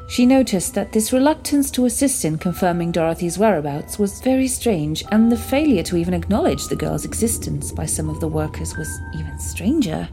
She 0.10 0.26
noticed 0.26 0.76
that 0.76 0.92
this 0.92 1.14
reluctance 1.14 1.72
to 1.72 1.86
assist 1.86 2.26
in 2.26 2.38
confirming 2.38 2.92
Dorothy's 2.92 3.38
whereabouts 3.38 3.98
was 3.98 4.22
very 4.22 4.48
strange, 4.48 5.04
and 5.12 5.32
the 5.32 5.38
failure 5.38 5.84
to 5.84 5.98
even 5.98 6.14
acknowledge 6.14 6.68
the 6.68 6.76
girl's 6.76 7.06
existence 7.06 7.72
by 7.72 7.86
some 7.86 8.10
of 8.10 8.20
the 8.20 8.28
workers 8.28 8.78
was 8.78 8.90
even 9.16 9.40
stranger. 9.40 10.08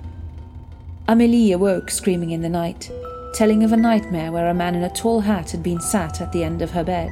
Amélie 1.08 1.52
awoke 1.54 1.90
screaming 1.90 2.30
in 2.30 2.40
the 2.40 2.48
night, 2.48 2.90
telling 3.34 3.64
of 3.64 3.72
a 3.72 3.76
nightmare 3.76 4.32
where 4.32 4.48
a 4.48 4.54
man 4.54 4.74
in 4.74 4.84
a 4.84 4.94
tall 4.94 5.20
hat 5.20 5.50
had 5.50 5.62
been 5.62 5.80
sat 5.80 6.20
at 6.20 6.32
the 6.32 6.44
end 6.44 6.62
of 6.62 6.70
her 6.70 6.84
bed. 6.84 7.10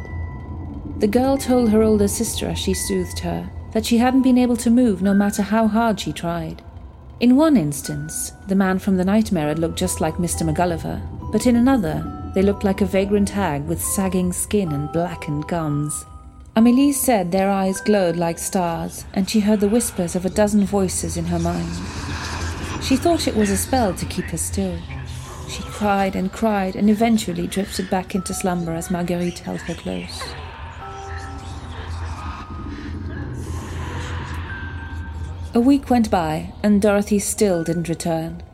The 0.99 1.09
girl 1.09 1.37
told 1.37 1.71
her 1.71 1.83
older 1.83 2.09
sister 2.09 2.49
as 2.49 2.59
she 2.59 2.75
soothed 2.75 3.19
her 3.21 3.51
that 3.73 3.85
she 3.85 3.99
hadn't 3.99 4.23
been 4.23 4.39
able 4.39 4.57
to 4.57 4.71
move 4.71 5.03
no 5.03 5.13
matter 5.15 5.43
how 5.43 5.67
hard 5.67 6.01
she 6.01 6.13
tried. 6.13 6.63
In 7.21 7.35
one 7.35 7.57
instance, 7.57 8.33
the 8.47 8.55
man 8.55 8.79
from 8.79 8.97
the 8.97 9.05
nightmare 9.05 9.49
had 9.49 9.59
looked 9.59 9.77
just 9.77 10.01
like 10.01 10.19
Mr. 10.19 10.49
McGulliver, 10.49 11.03
but 11.33 11.49
in 11.49 11.57
another, 11.57 12.31
they 12.33 12.43
looked 12.43 12.63
like 12.63 12.81
a 12.81 12.87
vagrant 12.87 13.31
hag 13.31 13.65
with 13.65 13.83
sagging 13.83 14.33
skin 14.33 14.71
and 14.71 14.93
blackened 14.93 15.49
gums. 15.49 16.05
Amélie 16.55 16.95
said 16.95 17.33
their 17.33 17.51
eyes 17.51 17.81
glowed 17.81 18.15
like 18.15 18.39
stars, 18.39 19.05
and 19.15 19.29
she 19.29 19.41
heard 19.41 19.59
the 19.59 19.69
whispers 19.69 20.15
of 20.15 20.27
a 20.27 20.31
dozen 20.31 20.65
voices 20.65 21.17
in 21.17 21.25
her 21.25 21.41
mind. 21.41 21.75
She 22.85 22.95
thought 22.95 23.27
it 23.27 23.35
was 23.35 23.51
a 23.51 23.57
spell 23.57 23.95
to 23.95 24.07
keep 24.07 24.27
her 24.27 24.37
still. 24.37 24.79
She 25.49 25.65
cried 25.65 26.15
and 26.15 26.33
cried 26.33 26.77
and 26.77 26.89
eventually 26.89 27.49
drifted 27.49 27.91
back 27.91 28.15
into 28.15 28.33
slumber 28.33 28.75
as 28.75 28.93
Marguerite 28.93 29.41
held 29.41 29.63
her 29.63 29.75
close. 29.75 30.23
A 35.59 35.61
week 35.61 35.91
went 35.91 36.09
by, 36.09 36.53
and 36.63 36.81
Dorothy 36.81 37.19
still 37.19 37.65
didn't 37.65 37.89
return. 37.89 38.45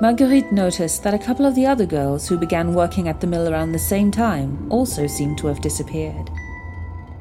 Marguerite 0.00 0.52
noticed 0.52 1.02
that 1.02 1.14
a 1.14 1.18
couple 1.18 1.44
of 1.44 1.56
the 1.56 1.66
other 1.66 1.84
girls 1.84 2.28
who 2.28 2.38
began 2.38 2.74
working 2.74 3.08
at 3.08 3.20
the 3.20 3.26
mill 3.26 3.52
around 3.52 3.72
the 3.72 3.80
same 3.80 4.12
time 4.12 4.70
also 4.70 5.08
seemed 5.08 5.36
to 5.38 5.48
have 5.48 5.60
disappeared. 5.60 6.30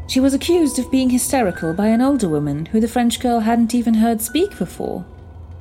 She 0.06 0.20
was 0.20 0.36
accused 0.36 0.78
of 0.78 0.92
being 0.92 1.10
hysterical 1.10 1.74
by 1.74 1.88
an 1.88 2.00
older 2.00 2.30
woman 2.30 2.68
who 2.68 2.80
the 2.80 2.88
French 2.88 3.20
girl 3.20 3.40
hadn't 3.40 3.74
even 3.74 3.96
heard 3.96 4.22
speak 4.22 4.56
before. 4.60 5.04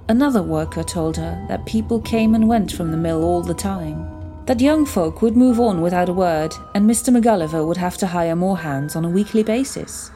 Another 0.06 0.42
worker 0.42 0.82
told 0.82 1.16
her 1.16 1.42
that 1.49 1.64
people 1.64 1.99
came 1.99 2.35
and 2.35 2.47
went 2.47 2.70
from 2.70 2.90
the 2.90 2.99
mill 2.99 3.25
all 3.25 3.40
the 3.40 3.54
time, 3.54 4.06
that 4.44 4.61
young 4.61 4.85
folk 4.85 5.23
would 5.23 5.35
move 5.35 5.59
on 5.59 5.80
without 5.80 6.11
a 6.11 6.12
word, 6.12 6.54
and 6.75 6.85
Mr. 6.85 7.09
McGulliver 7.09 7.66
would 7.66 7.78
have 7.78 7.97
to 7.97 8.09
hire 8.09 8.37
more 8.37 8.59
hands 8.59 8.97
on 8.97 9.06
a 9.06 9.09
weekly 9.09 9.42
basis. 9.42 10.11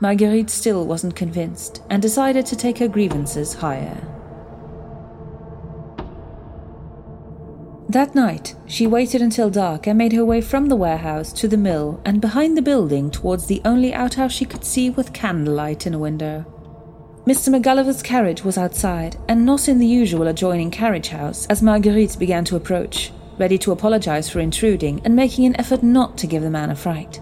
Marguerite 0.00 0.48
still 0.48 0.86
wasn't 0.86 1.14
convinced 1.14 1.82
and 1.90 2.00
decided 2.00 2.46
to 2.46 2.56
take 2.56 2.78
her 2.78 2.88
grievances 2.88 3.54
higher. 3.54 4.06
That 7.90 8.14
night, 8.14 8.54
she 8.66 8.86
waited 8.86 9.20
until 9.20 9.50
dark 9.50 9.86
and 9.86 9.98
made 9.98 10.12
her 10.12 10.24
way 10.24 10.40
from 10.40 10.68
the 10.68 10.76
warehouse 10.76 11.32
to 11.34 11.48
the 11.48 11.56
mill 11.56 12.00
and 12.04 12.20
behind 12.20 12.56
the 12.56 12.62
building 12.62 13.10
towards 13.10 13.46
the 13.46 13.60
only 13.64 13.92
outhouse 13.92 14.32
she 14.32 14.44
could 14.44 14.64
see 14.64 14.88
with 14.90 15.12
candlelight 15.12 15.86
in 15.86 15.94
a 15.94 15.98
window. 15.98 16.46
Mr. 17.26 17.48
McGulliver's 17.54 18.02
carriage 18.02 18.44
was 18.44 18.56
outside, 18.56 19.16
and 19.28 19.44
not 19.44 19.68
in 19.68 19.78
the 19.78 19.86
usual 19.86 20.28
adjoining 20.28 20.70
carriage 20.70 21.08
house, 21.08 21.46
as 21.46 21.62
Marguerite 21.62 22.18
began 22.18 22.44
to 22.46 22.56
approach, 22.56 23.12
ready 23.38 23.58
to 23.58 23.72
apologize 23.72 24.30
for 24.30 24.40
intruding 24.40 25.02
and 25.04 25.14
making 25.14 25.44
an 25.44 25.58
effort 25.60 25.82
not 25.82 26.16
to 26.16 26.26
give 26.26 26.42
the 26.42 26.48
man 26.48 26.70
a 26.70 26.76
fright. 26.76 27.20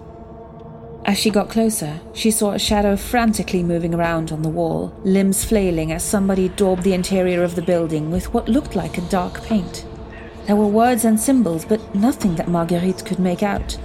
As 1.09 1.17
she 1.17 1.31
got 1.31 1.49
closer, 1.49 1.99
she 2.13 2.29
saw 2.29 2.51
a 2.51 2.59
shadow 2.59 2.95
frantically 2.95 3.63
moving 3.63 3.95
around 3.95 4.31
on 4.31 4.43
the 4.43 4.47
wall, 4.47 4.93
limbs 5.03 5.43
flailing 5.43 5.91
as 5.91 6.03
somebody 6.03 6.49
daubed 6.49 6.83
the 6.83 6.93
interior 6.93 7.41
of 7.41 7.55
the 7.55 7.63
building 7.63 8.11
with 8.11 8.31
what 8.31 8.47
looked 8.47 8.75
like 8.75 8.99
a 8.99 9.09
dark 9.09 9.41
paint. 9.41 9.87
There 10.45 10.55
were 10.55 10.67
words 10.67 11.05
and 11.05 11.19
symbols, 11.19 11.65
but 11.65 11.95
nothing 11.95 12.35
that 12.35 12.47
Marguerite 12.47 13.03
could 13.05 13.17
make 13.17 13.41
out. 13.41 13.75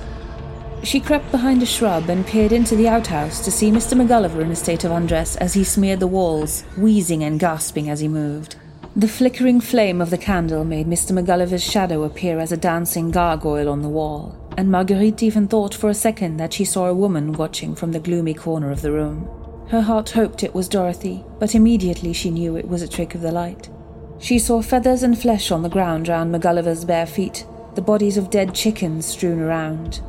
She 0.83 1.01
crept 1.01 1.31
behind 1.31 1.63
a 1.63 1.67
shrub 1.67 2.11
and 2.11 2.27
peered 2.27 2.53
into 2.53 2.77
the 2.77 2.89
outhouse 2.89 3.43
to 3.47 3.51
see 3.51 3.71
Mr. 3.71 3.99
McGulliver 3.99 4.43
in 4.43 4.51
a 4.51 4.55
state 4.55 4.85
of 4.85 4.91
undress 4.91 5.35
as 5.37 5.55
he 5.55 5.65
smeared 5.65 6.01
the 6.01 6.07
walls, 6.07 6.61
wheezing 6.77 7.25
and 7.25 7.41
gasping 7.41 7.89
as 7.89 8.01
he 8.01 8.07
moved. 8.09 8.57
The 8.97 9.09
flickering 9.09 9.63
flame 9.63 10.03
of 10.03 10.11
the 10.11 10.19
candle 10.19 10.63
made 10.63 10.87
Mr. 10.87 11.19
McGulliver's 11.19 11.65
shadow 11.65 12.03
appear 12.03 12.39
as 12.39 12.53
a 12.53 12.59
dancing 12.59 13.11
gargoyle 13.11 13.71
on 13.71 13.81
the 13.81 13.89
wall, 13.89 14.37
and 14.57 14.71
Marguerite 14.71 15.23
even 15.23 15.49
thought 15.49 15.75
for 15.75 15.91
a 15.91 15.95
second 15.95 16.37
that 16.37 16.53
she 16.53 16.65
saw 16.65 16.87
a 16.87 16.95
woman 16.95 17.33
watching 17.33 17.75
from 17.75 17.93
the 17.93 18.01
gloomy 18.01 18.35
corner 18.35 18.71
of 18.71 18.83
the 18.83 18.93
room. 18.93 19.29
Her 19.69 19.83
heart 19.83 20.11
hoped 20.11 20.43
it 20.43 20.55
was 20.55 20.69
Dorothy, 20.69 21.25
but 21.39 21.55
immediately 21.55 22.13
she 22.13 22.31
knew 22.31 22.57
it 22.57 22.69
was 22.69 22.83
a 22.83 22.89
trick 22.89 23.15
of 23.15 23.21
the 23.21 23.33
light. 23.33 23.69
She 24.19 24.39
saw 24.39 24.63
feathers 24.63 25.03
and 25.03 25.19
flesh 25.19 25.51
on 25.51 25.63
the 25.63 25.69
ground 25.69 26.09
round 26.09 26.35
McGulliver's 26.35 26.85
bare 26.85 27.07
feet, 27.07 27.47
the 27.75 27.83
bodies 27.83 28.17
of 28.17 28.31
dead 28.31 28.55
chickens 28.55 29.07
strewn 29.07 29.41
around, 29.41 30.01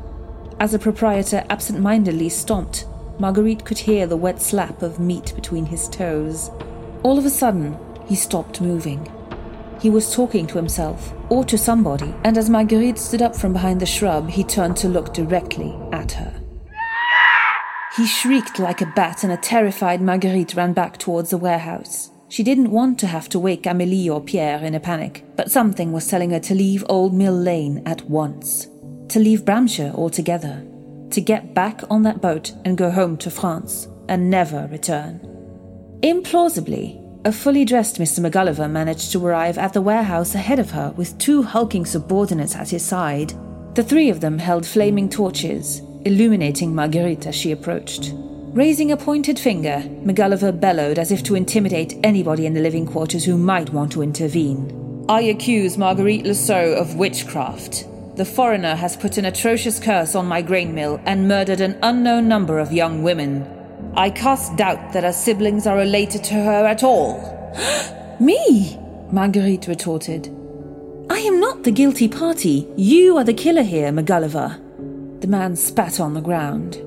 as 0.58 0.72
the 0.72 0.80
proprietor 0.80 1.44
absent 1.50 1.80
mindedly 1.80 2.30
stomped, 2.30 2.86
Marguerite 3.20 3.66
could 3.66 3.78
hear 3.78 4.08
the 4.08 4.16
wet 4.16 4.42
slap 4.42 4.82
of 4.82 5.00
meat 5.00 5.34
between 5.36 5.66
his 5.66 5.90
toes. 5.90 6.50
All 7.04 7.18
of 7.18 7.26
a 7.26 7.30
sudden, 7.30 7.78
he 8.06 8.16
stopped 8.16 8.62
moving. 8.62 9.12
He 9.80 9.90
was 9.90 10.14
talking 10.14 10.48
to 10.48 10.58
himself, 10.58 11.14
or 11.30 11.44
to 11.46 11.58
somebody, 11.58 12.14
and 12.24 12.38
as 12.38 12.50
Marguerite 12.50 12.98
stood 12.98 13.22
up 13.22 13.36
from 13.36 13.54
behind 13.54 13.80
the 13.80 13.86
shrub, 13.86 14.30
he 14.30 14.44
turned 14.44 14.78
to 14.78 14.88
look 14.88 15.14
directly 15.14 15.78
at 15.92 16.14
her. 16.14 16.34
He 17.96 18.06
shrieked 18.06 18.60
like 18.60 18.82
a 18.82 18.92
bat, 18.96 19.24
and 19.24 19.32
a 19.32 19.38
terrified 19.38 20.02
Marguerite 20.02 20.56
ran 20.56 20.74
back 20.74 20.98
towards 20.98 21.30
the 21.30 21.38
warehouse. 21.38 22.12
She 22.30 22.44
didn't 22.44 22.72
want 22.72 23.00
to 23.00 23.08
have 23.08 23.30
to 23.30 23.40
wake 23.40 23.64
Amélie 23.64 24.10
or 24.10 24.22
Pierre 24.22 24.64
in 24.64 24.76
a 24.76 24.80
panic, 24.80 25.24
but 25.36 25.52
something 25.52 25.92
was 25.92 26.08
telling 26.08 26.32
her 26.32 26.40
to 26.42 26.56
leave 26.56 26.84
Old 26.90 27.14
Mill 27.14 27.36
Lane 27.36 27.84
at 27.86 28.10
once 28.10 28.68
to 29.10 29.20
leave 29.20 29.46
Bramshire 29.46 29.94
altogether, 29.94 30.66
to 31.12 31.22
get 31.22 31.54
back 31.54 31.82
on 31.90 32.04
that 32.04 32.22
boat 32.22 32.54
and 32.66 32.78
go 32.78 32.92
home 32.92 33.18
to 33.18 33.30
France 33.30 33.88
and 34.10 34.30
never 34.30 34.68
return. 34.72 35.20
Implausibly, 36.02 37.02
a 37.26 37.32
fully 37.32 37.66
dressed 37.66 37.98
Mr. 37.98 38.20
McGulliver 38.20 38.70
managed 38.70 39.12
to 39.12 39.26
arrive 39.26 39.58
at 39.58 39.74
the 39.74 39.82
warehouse 39.82 40.36
ahead 40.36 40.60
of 40.60 40.70
her 40.72 40.94
with 40.96 41.18
two 41.18 41.42
hulking 41.42 41.84
subordinates 41.84 42.56
at 42.56 42.70
his 42.70 42.86
side. 42.86 43.34
The 43.74 43.84
three 43.84 44.10
of 44.10 44.22
them 44.22 44.38
held 44.38 44.66
flaming 44.66 45.10
torches, 45.10 45.82
illuminating 46.06 46.74
Marguerite 46.76 47.26
as 47.26 47.36
she 47.36 47.52
approached. 47.52 48.12
Raising 48.54 48.92
a 48.92 48.98
pointed 48.98 49.40
finger, 49.40 49.84
McGulliver 50.04 50.58
bellowed 50.58 51.00
as 51.00 51.12
if 51.12 51.24
to 51.24 51.36
intimidate 51.36 52.00
anybody 52.04 52.46
in 52.46 52.54
the 52.54 52.62
living 52.62 52.86
quarters 52.86 53.26
who 53.26 53.38
might 53.38 53.72
want 53.72 53.92
to 53.94 54.04
intervene. 54.04 55.06
I 55.10 55.22
accuse 55.22 55.78
Marguerite 55.78 56.26
Lassault 56.26 56.78
of 56.80 56.96
witchcraft, 56.96 57.86
the 58.16 58.24
foreigner 58.24 58.76
has 58.76 58.96
put 58.96 59.18
an 59.18 59.26
atrocious 59.26 59.78
curse 59.78 60.16
on 60.16 60.26
my 60.26 60.42
grain 60.42 60.74
mill 60.74 61.02
and 61.06 61.28
murdered 61.28 61.60
an 61.60 61.78
unknown 61.84 62.30
number 62.30 62.60
of 62.60 62.72
young 62.72 63.04
women. 63.04 63.55
I 63.94 64.10
cast 64.10 64.56
doubt 64.56 64.94
that 64.94 65.04
her 65.04 65.14
siblings 65.14 65.68
are 65.68 65.78
related 65.78 66.24
to 66.26 66.34
her 66.34 66.66
at 66.66 66.84
all. 66.84 67.20
Me? 68.20 68.78
Marguerite 69.12 69.68
retorted. 69.68 70.28
I 71.10 71.20
am 71.20 71.40
not 71.40 71.64
the 71.64 71.72
guilty 71.72 72.08
party. 72.08 72.68
You 72.76 73.18
are 73.18 73.24
the 73.24 73.34
killer 73.34 73.64
here, 73.64 73.92
McGulliver. 73.92 74.60
The 75.22 75.28
man 75.28 75.56
spat 75.56 76.00
on 76.00 76.14
the 76.14 76.22
ground. 76.22 76.82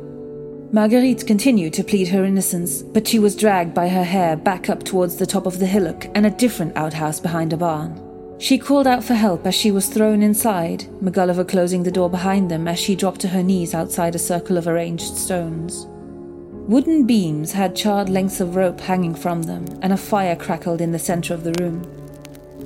Marguerite 0.71 1.26
continued 1.26 1.73
to 1.75 1.85
plead 1.85 2.09
her 2.09 2.25
innocence, 2.25 2.83
but 2.83 3.07
she 3.07 3.19
was 3.19 3.35
dragged 3.35 3.73
by 3.73 3.88
her 3.88 4.05
hair 4.05 4.37
back 4.37 4.69
up 4.69 4.85
towards 4.85 5.17
the 5.17 5.26
top 5.26 5.47
of 5.47 5.59
the 5.59 5.67
hillock 5.67 6.07
and 6.14 6.26
a 6.26 6.31
different 6.31 6.76
outhouse 6.76 7.21
behind 7.21 7.52
a 7.52 7.57
barn. 7.57 8.05
She 8.38 8.59
called 8.59 8.87
out 8.87 9.02
for 9.02 9.14
help 9.14 9.47
as 9.47 9.55
she 9.55 9.71
was 9.71 9.88
thrown 9.88 10.23
inside, 10.23 10.81
McGulliver 11.02 11.49
closing 11.49 11.83
the 11.83 11.90
door 11.90 12.11
behind 12.11 12.50
them 12.50 12.69
as 12.69 12.78
she 12.78 12.95
dropped 12.95 13.21
to 13.23 13.28
her 13.28 13.43
knees 13.43 13.75
outside 13.75 14.14
a 14.14 14.19
circle 14.19 14.59
of 14.59 14.69
arranged 14.69 15.17
stones. 15.17 15.87
Wooden 16.68 17.06
beams 17.06 17.52
had 17.52 17.75
charred 17.75 18.10
lengths 18.10 18.40
of 18.40 18.54
rope 18.54 18.78
hanging 18.78 19.14
from 19.14 19.44
them, 19.44 19.64
and 19.80 19.90
a 19.90 19.96
fire 19.96 20.37
crackled 20.37 20.82
in 20.82 20.92
the 20.92 20.98
center 20.98 21.32
of 21.32 21.42
the 21.42 21.54
room. 21.54 21.82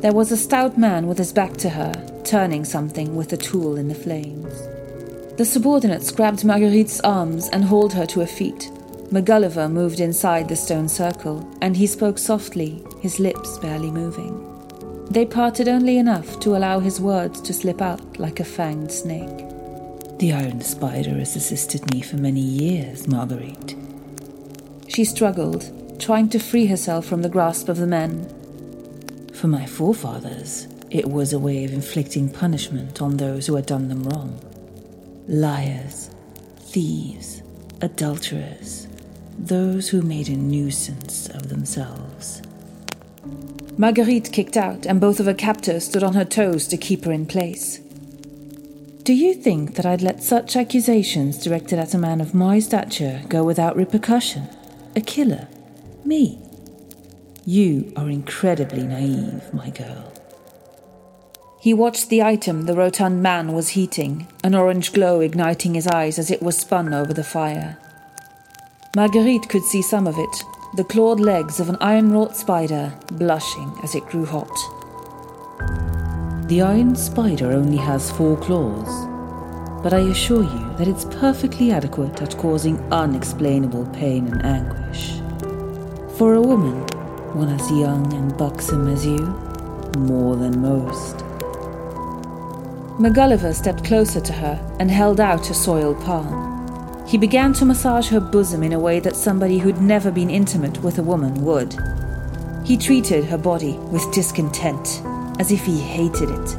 There 0.01 0.13
was 0.13 0.33
a 0.33 0.37
stout 0.37 0.77
man 0.77 1.07
with 1.07 1.19
his 1.19 1.33
back 1.33 1.57
to 1.59 1.71
her, 1.71 1.93
turning 2.25 2.65
something 2.65 3.15
with 3.15 3.33
a 3.33 3.37
tool 3.37 3.77
in 3.77 3.87
the 3.87 3.95
flames. 3.95 4.53
The 5.37 5.45
subordinates 5.45 6.11
grabbed 6.11 6.45
Marguerite's 6.45 7.01
arms 7.03 7.49
and 7.51 7.63
hauled 7.63 7.93
her 7.93 8.05
to 8.07 8.19
her 8.19 8.27
feet. 8.27 8.73
McGulliver 9.13 9.71
moved 9.71 10.01
inside 10.01 10.49
the 10.49 10.57
stone 10.57 10.89
circle, 10.89 11.49
and 11.61 11.77
he 11.77 11.87
spoke 11.87 12.19
softly, 12.19 12.85
his 13.01 13.21
lips 13.21 13.57
barely 13.59 13.93
moving. 13.93 15.07
They 15.11 15.27
parted 15.27 15.69
only 15.69 15.99
enough 15.99 16.41
to 16.41 16.57
allow 16.57 16.81
his 16.81 17.01
words 17.01 17.41
to 17.43 17.53
slip 17.53 17.81
out 17.81 18.19
like 18.19 18.41
a 18.41 18.45
fanged 18.45 18.91
snake. 18.91 19.49
The 20.19 20.33
Iron 20.33 20.61
Spider 20.61 21.19
has 21.21 21.37
assisted 21.37 21.95
me 21.95 22.01
for 22.01 22.17
many 22.17 22.41
years, 22.41 23.07
Marguerite. 23.07 23.77
She 24.95 25.07
struggled, 25.07 25.99
trying 25.99 26.29
to 26.29 26.39
free 26.39 26.67
herself 26.67 27.07
from 27.07 27.23
the 27.23 27.31
grasp 27.31 27.71
of 27.71 27.79
the 27.79 27.87
men. 27.87 28.29
For 29.33 29.49
my 29.49 29.65
forefathers, 29.65 30.69
it 30.91 31.09
was 31.09 31.33
a 31.33 31.39
way 31.39 31.65
of 31.65 31.73
inflicting 31.73 32.29
punishment 32.29 33.01
on 33.01 33.17
those 33.17 33.47
who 33.47 33.55
had 33.55 33.65
done 33.65 33.89
them 33.89 34.03
wrong 34.05 34.39
liars, 35.29 36.11
thieves, 36.59 37.43
adulterers, 37.81 38.87
those 39.39 39.89
who 39.89 40.03
made 40.03 40.29
a 40.29 40.37
nuisance 40.37 41.27
of 41.31 41.49
themselves. 41.49 42.43
Marguerite 43.79 44.31
kicked 44.31 44.59
out, 44.59 44.85
and 44.85 45.01
both 45.01 45.21
of 45.21 45.27
her 45.27 45.33
captors 45.33 45.85
stood 45.85 46.03
on 46.03 46.13
her 46.13 46.25
toes 46.27 46.67
to 46.67 46.77
keep 46.77 47.07
her 47.07 47.13
in 47.13 47.25
place. 47.25 47.79
Do 49.05 49.15
you 49.15 49.33
think 49.33 49.77
that 49.77 49.87
I'd 49.87 50.03
let 50.03 50.23
such 50.23 50.55
accusations 50.55 51.43
directed 51.43 51.79
at 51.79 51.95
a 51.95 51.99
man 51.99 52.21
of 52.21 52.35
my 52.35 52.59
stature 52.59 53.23
go 53.29 53.43
without 53.43 53.75
repercussion? 53.75 54.49
A 54.95 55.01
killer? 55.01 55.49
Me? 56.05 56.39
You 57.47 57.93
are 57.97 58.11
incredibly 58.11 58.83
naive, 58.83 59.53
my 59.55 59.71
girl. 59.71 60.13
He 61.61 61.73
watched 61.73 62.09
the 62.09 62.23
item 62.23 62.63
the 62.63 62.75
rotund 62.75 63.23
man 63.23 63.53
was 63.53 63.71
heating, 63.71 64.29
an 64.45 64.55
orange 64.55 64.93
glow 64.93 65.21
igniting 65.21 65.75
his 65.75 65.87
eyes 65.87 66.19
as 66.19 66.31
it 66.31 66.43
was 66.43 66.59
spun 66.59 66.93
over 66.93 67.15
the 67.15 67.25
fire. 67.25 67.79
Marguerite 68.95 69.49
could 69.49 69.63
see 69.63 69.81
some 69.81 70.07
of 70.07 70.19
it, 70.19 70.45
the 70.77 70.85
clawed 70.85 71.21
legs 71.21 71.59
of 71.59 71.71
an 71.71 71.79
iron 71.81 72.13
wrought 72.13 72.37
spider 72.37 72.93
blushing 73.13 73.73
as 73.83 73.95
it 73.95 74.05
grew 74.07 74.27
hot. 74.27 74.53
The 76.49 76.61
iron 76.61 76.97
spider 76.97 77.53
only 77.53 77.79
has 77.79 78.11
four 78.11 78.37
claws, 78.37 79.12
but 79.83 79.93
I 79.93 79.99
assure 79.99 80.43
you 80.43 80.75
that 80.77 80.89
it's 80.89 81.05
perfectly 81.05 81.73
adequate 81.73 82.23
at 82.23 82.37
causing 82.39 82.79
unexplainable 82.93 83.87
pain 83.87 84.29
and 84.29 84.45
anguish. 84.45 85.21
For 86.17 86.35
a 86.35 86.41
woman, 86.41 86.87
one 87.35 87.49
as 87.49 87.71
young 87.71 88.13
and 88.13 88.37
buxom 88.37 88.87
as 88.89 89.05
you, 89.05 89.19
more 89.99 90.37
than 90.37 90.61
most. 90.61 91.17
McGulliver 92.99 93.55
stepped 93.55 93.85
closer 93.85 94.21
to 94.21 94.33
her 94.33 94.77
and 94.79 94.91
held 94.91 95.19
out 95.19 95.51
a 95.51 95.55
soiled 95.55 96.01
palm. 96.03 96.53
He 97.07 97.19
began 97.19 97.53
to 97.55 97.65
massage 97.65 98.09
her 98.11 98.21
bosom 98.21 98.63
in 98.63 98.73
a 98.73 98.79
way 98.79 99.01
that 99.01 99.17
somebody 99.17 99.59
who'd 99.59 99.81
never 99.81 100.11
been 100.11 100.31
intimate 100.31 100.81
with 100.83 100.99
a 100.99 101.03
woman 101.03 101.35
would. 101.45 101.75
He 102.65 102.77
treated 102.77 103.25
her 103.25 103.39
body 103.39 103.73
with 103.91 104.13
discontent, 104.13 105.03
as 105.41 105.51
if 105.51 105.65
he 105.65 105.81
hated 105.81 106.31
it. 106.31 106.57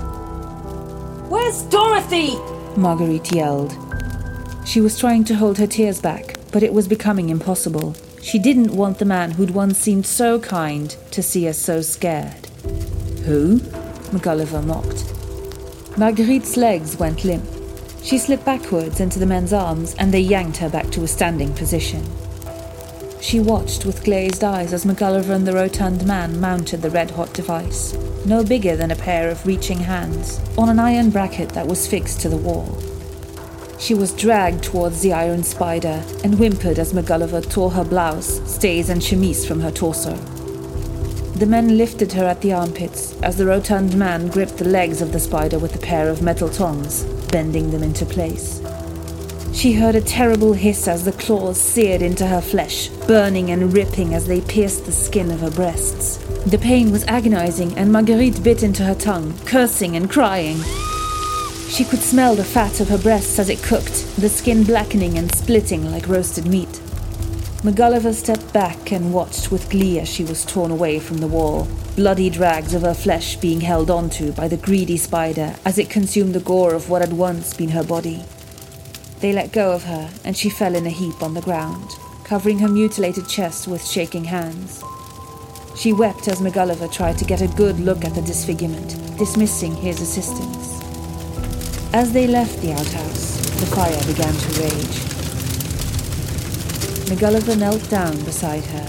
Where's 1.29 1.61
Dorothy? 1.63 2.37
Marguerite 2.77 3.33
yelled. 3.33 3.75
She 4.65 4.81
was 4.81 4.97
trying 4.97 5.23
to 5.25 5.35
hold 5.35 5.57
her 5.57 5.67
tears 5.67 6.01
back, 6.01 6.37
but 6.51 6.63
it 6.63 6.73
was 6.73 6.87
becoming 6.87 7.29
impossible. 7.29 7.95
She 8.21 8.39
didn't 8.39 8.75
want 8.75 8.97
the 8.97 9.05
man 9.05 9.31
who'd 9.31 9.51
once 9.51 9.77
seemed 9.77 10.05
so 10.05 10.39
kind 10.39 10.95
to 11.11 11.21
see 11.21 11.45
her 11.45 11.53
so 11.53 11.81
scared. 11.81 12.47
Who? 13.25 13.59
McGulliver 14.11 14.65
mocked. 14.65 15.97
Marguerite's 15.97 16.57
legs 16.57 16.97
went 16.97 17.23
limp. 17.23 17.45
She 18.01 18.17
slipped 18.17 18.45
backwards 18.45 18.99
into 18.99 19.19
the 19.19 19.25
men's 19.25 19.53
arms 19.53 19.95
and 19.99 20.13
they 20.13 20.19
yanked 20.19 20.57
her 20.57 20.69
back 20.69 20.89
to 20.91 21.03
a 21.03 21.07
standing 21.07 21.53
position. 21.53 22.03
She 23.23 23.39
watched 23.39 23.85
with 23.85 24.03
glazed 24.03 24.43
eyes 24.43 24.73
as 24.73 24.83
McGulliver 24.83 25.29
and 25.29 25.47
the 25.47 25.53
rotund 25.53 26.05
man 26.05 26.41
mounted 26.41 26.81
the 26.81 26.89
red 26.89 27.09
hot 27.09 27.33
device, 27.33 27.93
no 28.25 28.43
bigger 28.43 28.75
than 28.75 28.91
a 28.91 28.97
pair 28.97 29.29
of 29.29 29.47
reaching 29.47 29.79
hands, 29.79 30.41
on 30.57 30.67
an 30.67 30.77
iron 30.77 31.09
bracket 31.09 31.47
that 31.53 31.65
was 31.65 31.87
fixed 31.87 32.19
to 32.19 32.29
the 32.29 32.35
wall. 32.35 32.77
She 33.79 33.93
was 33.93 34.11
dragged 34.11 34.65
towards 34.65 35.01
the 35.01 35.13
iron 35.13 35.41
spider 35.43 36.03
and 36.25 36.35
whimpered 36.35 36.77
as 36.77 36.91
McGulliver 36.91 37.49
tore 37.49 37.71
her 37.71 37.85
blouse, 37.85 38.41
stays, 38.45 38.89
and 38.89 39.01
chemise 39.01 39.47
from 39.47 39.61
her 39.61 39.71
torso. 39.71 40.15
The 41.37 41.45
men 41.45 41.77
lifted 41.77 42.11
her 42.11 42.25
at 42.25 42.41
the 42.41 42.51
armpits 42.51 43.13
as 43.21 43.37
the 43.37 43.45
rotund 43.45 43.95
man 43.95 44.27
gripped 44.27 44.57
the 44.57 44.67
legs 44.67 45.01
of 45.01 45.13
the 45.13 45.19
spider 45.21 45.59
with 45.59 45.73
a 45.77 45.79
pair 45.79 46.09
of 46.09 46.21
metal 46.21 46.49
tongs, 46.49 47.05
bending 47.31 47.71
them 47.71 47.83
into 47.83 48.05
place. 48.05 48.61
She 49.53 49.73
heard 49.73 49.95
a 49.95 50.01
terrible 50.01 50.53
hiss 50.53 50.87
as 50.87 51.05
the 51.05 51.11
claws 51.11 51.61
seared 51.61 52.01
into 52.01 52.25
her 52.25 52.41
flesh, 52.41 52.89
burning 53.07 53.51
and 53.51 53.71
ripping 53.71 54.13
as 54.13 54.25
they 54.25 54.41
pierced 54.41 54.85
the 54.85 54.91
skin 54.91 55.29
of 55.29 55.41
her 55.41 55.51
breasts. 55.51 56.17
The 56.47 56.57
pain 56.57 56.91
was 56.91 57.05
agonizing, 57.05 57.77
and 57.77 57.91
Marguerite 57.91 58.43
bit 58.43 58.63
into 58.63 58.83
her 58.83 58.95
tongue, 58.95 59.37
cursing 59.45 59.95
and 59.95 60.09
crying. 60.09 60.57
She 61.69 61.85
could 61.85 61.99
smell 61.99 62.35
the 62.35 62.43
fat 62.43 62.79
of 62.79 62.89
her 62.89 62.97
breasts 62.97 63.37
as 63.37 63.49
it 63.49 63.61
cooked, 63.61 64.15
the 64.17 64.27
skin 64.27 64.63
blackening 64.63 65.17
and 65.17 65.33
splitting 65.33 65.89
like 65.91 66.09
roasted 66.09 66.47
meat. 66.47 66.81
McGulliver 67.61 68.13
stepped 68.13 68.51
back 68.51 68.91
and 68.91 69.13
watched 69.13 69.51
with 69.51 69.69
glee 69.69 69.99
as 69.99 70.09
she 70.09 70.25
was 70.25 70.43
torn 70.43 70.71
away 70.71 70.99
from 70.99 71.19
the 71.19 71.27
wall, 71.27 71.67
bloody 71.95 72.29
drags 72.29 72.73
of 72.73 72.81
her 72.81 72.93
flesh 72.93 73.37
being 73.37 73.61
held 73.61 73.89
onto 73.89 74.33
by 74.33 74.47
the 74.47 74.57
greedy 74.57 74.97
spider 74.97 75.55
as 75.63 75.77
it 75.77 75.89
consumed 75.89 76.33
the 76.33 76.39
gore 76.41 76.73
of 76.73 76.89
what 76.89 77.01
had 77.01 77.13
once 77.13 77.53
been 77.53 77.69
her 77.69 77.83
body. 77.83 78.23
They 79.23 79.31
let 79.31 79.53
go 79.53 79.71
of 79.71 79.85
her, 79.85 80.11
and 80.25 80.35
she 80.35 80.49
fell 80.49 80.75
in 80.75 80.85
a 80.85 80.89
heap 80.89 81.23
on 81.23 81.33
the 81.33 81.39
ground, 81.39 81.95
covering 82.25 82.59
her 82.59 82.67
mutilated 82.67 83.29
chest 83.29 83.69
with 83.69 83.87
shaking 83.87 84.25
hands. 84.25 84.83
She 85.77 85.93
wept 85.93 86.27
as 86.27 86.41
McGulliver 86.41 86.91
tried 86.91 87.17
to 87.19 87.23
get 87.23 87.41
a 87.41 87.47
good 87.47 87.79
look 87.79 88.03
at 88.03 88.15
the 88.15 88.21
disfigurement, 88.21 88.97
dismissing 89.17 89.75
his 89.75 90.01
assistance. 90.01 90.81
As 91.93 92.11
they 92.11 92.27
left 92.27 92.61
the 92.61 92.73
outhouse, 92.73 93.37
the 93.61 93.65
fire 93.67 93.97
began 94.05 94.33
to 94.33 94.61
rage. 94.61 94.99
McGulliver 97.07 97.57
knelt 97.57 97.89
down 97.89 98.21
beside 98.25 98.65
her. 98.65 98.87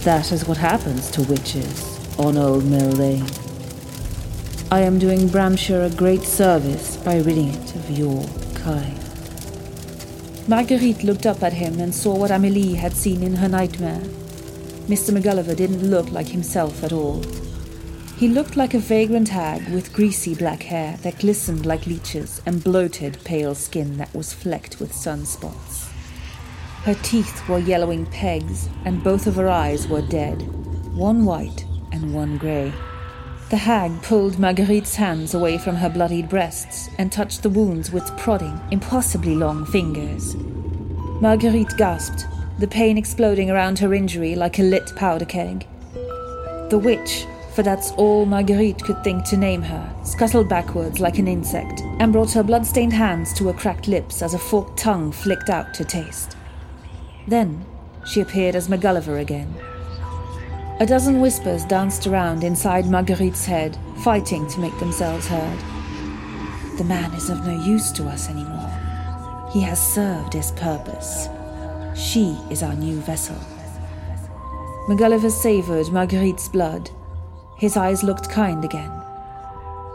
That 0.00 0.32
is 0.32 0.46
what 0.46 0.58
happens 0.58 1.10
to 1.12 1.22
witches 1.22 1.98
on 2.18 2.36
Old 2.36 2.66
Mill 2.66 2.90
Lane. 2.90 3.24
I 4.70 4.80
am 4.80 4.98
doing 4.98 5.28
Bramshire 5.28 5.86
a 5.90 5.96
great 5.96 6.24
service 6.24 6.98
by 6.98 7.20
ridding 7.20 7.54
it 7.54 7.74
of 7.74 7.88
your 7.88 8.22
Marguerite 10.48 11.04
looked 11.04 11.26
up 11.26 11.42
at 11.42 11.52
him 11.52 11.80
and 11.80 11.94
saw 11.94 12.16
what 12.16 12.30
Amelie 12.30 12.74
had 12.74 12.92
seen 12.92 13.22
in 13.22 13.34
her 13.34 13.48
nightmare. 13.48 14.00
Mr. 14.88 15.16
McGulliver 15.16 15.56
didn't 15.56 15.88
look 15.90 16.10
like 16.10 16.28
himself 16.28 16.84
at 16.84 16.92
all. 16.92 17.22
He 18.16 18.28
looked 18.28 18.56
like 18.56 18.74
a 18.74 18.78
vagrant 18.78 19.28
hag 19.28 19.68
with 19.68 19.92
greasy 19.92 20.34
black 20.34 20.62
hair 20.62 20.96
that 21.02 21.18
glistened 21.18 21.66
like 21.66 21.86
leeches 21.86 22.40
and 22.46 22.64
bloated, 22.64 23.18
pale 23.24 23.54
skin 23.54 23.98
that 23.98 24.14
was 24.14 24.32
flecked 24.32 24.80
with 24.80 24.92
sunspots. 24.92 25.88
Her 26.84 26.94
teeth 27.02 27.48
were 27.48 27.58
yellowing 27.58 28.06
pegs, 28.06 28.68
and 28.84 29.04
both 29.04 29.26
of 29.26 29.34
her 29.34 29.48
eyes 29.48 29.86
were 29.88 30.02
dead, 30.02 30.42
one 30.94 31.24
white 31.24 31.64
and 31.92 32.14
one 32.14 32.38
grey. 32.38 32.72
The 33.48 33.58
hag 33.58 34.02
pulled 34.02 34.40
Marguerite's 34.40 34.96
hands 34.96 35.32
away 35.32 35.56
from 35.56 35.76
her 35.76 35.88
bloodied 35.88 36.28
breasts 36.28 36.88
and 36.98 37.12
touched 37.12 37.44
the 37.44 37.48
wounds 37.48 37.92
with 37.92 38.16
prodding, 38.16 38.60
impossibly 38.72 39.36
long 39.36 39.64
fingers. 39.64 40.34
Marguerite 41.20 41.76
gasped, 41.76 42.26
the 42.58 42.66
pain 42.66 42.98
exploding 42.98 43.48
around 43.48 43.78
her 43.78 43.94
injury 43.94 44.34
like 44.34 44.58
a 44.58 44.64
lit 44.64 44.92
powder 44.96 45.24
keg. 45.24 45.64
The 46.70 46.80
witch, 46.82 47.24
for 47.54 47.62
that's 47.62 47.92
all 47.92 48.26
Marguerite 48.26 48.82
could 48.82 49.04
think 49.04 49.24
to 49.26 49.36
name 49.36 49.62
her, 49.62 49.94
scuttled 50.02 50.48
backwards 50.48 50.98
like 50.98 51.20
an 51.20 51.28
insect 51.28 51.82
and 52.00 52.12
brought 52.12 52.32
her 52.32 52.42
blood-stained 52.42 52.94
hands 52.94 53.32
to 53.34 53.46
her 53.46 53.52
cracked 53.52 53.86
lips 53.86 54.22
as 54.22 54.34
a 54.34 54.40
forked 54.40 54.76
tongue 54.76 55.12
flicked 55.12 55.50
out 55.50 55.72
to 55.74 55.84
taste. 55.84 56.36
Then 57.28 57.64
she 58.04 58.20
appeared 58.20 58.56
as 58.56 58.66
McGulliver 58.66 59.20
again. 59.20 59.54
A 60.78 60.84
dozen 60.84 61.22
whispers 61.22 61.64
danced 61.64 62.06
around 62.06 62.44
inside 62.44 62.84
Marguerite's 62.84 63.46
head, 63.46 63.78
fighting 64.04 64.46
to 64.48 64.60
make 64.60 64.78
themselves 64.78 65.26
heard. 65.26 65.58
The 66.76 66.84
man 66.84 67.14
is 67.14 67.30
of 67.30 67.46
no 67.46 67.58
use 67.64 67.90
to 67.92 68.04
us 68.04 68.28
anymore. 68.28 68.70
He 69.50 69.62
has 69.62 69.80
served 69.80 70.34
his 70.34 70.52
purpose. 70.52 71.28
She 71.94 72.38
is 72.50 72.62
our 72.62 72.74
new 72.74 73.00
vessel. 73.00 73.38
McGulliver 74.86 75.30
savoured 75.30 75.86
Marguerite's 75.86 76.50
blood. 76.50 76.90
His 77.56 77.78
eyes 77.78 78.02
looked 78.02 78.28
kind 78.28 78.62
again. 78.62 78.92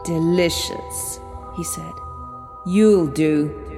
Delicious, 0.03 1.19
he 1.55 1.63
said. 1.63 1.93
You'll 2.65 3.05
do. 3.05 3.70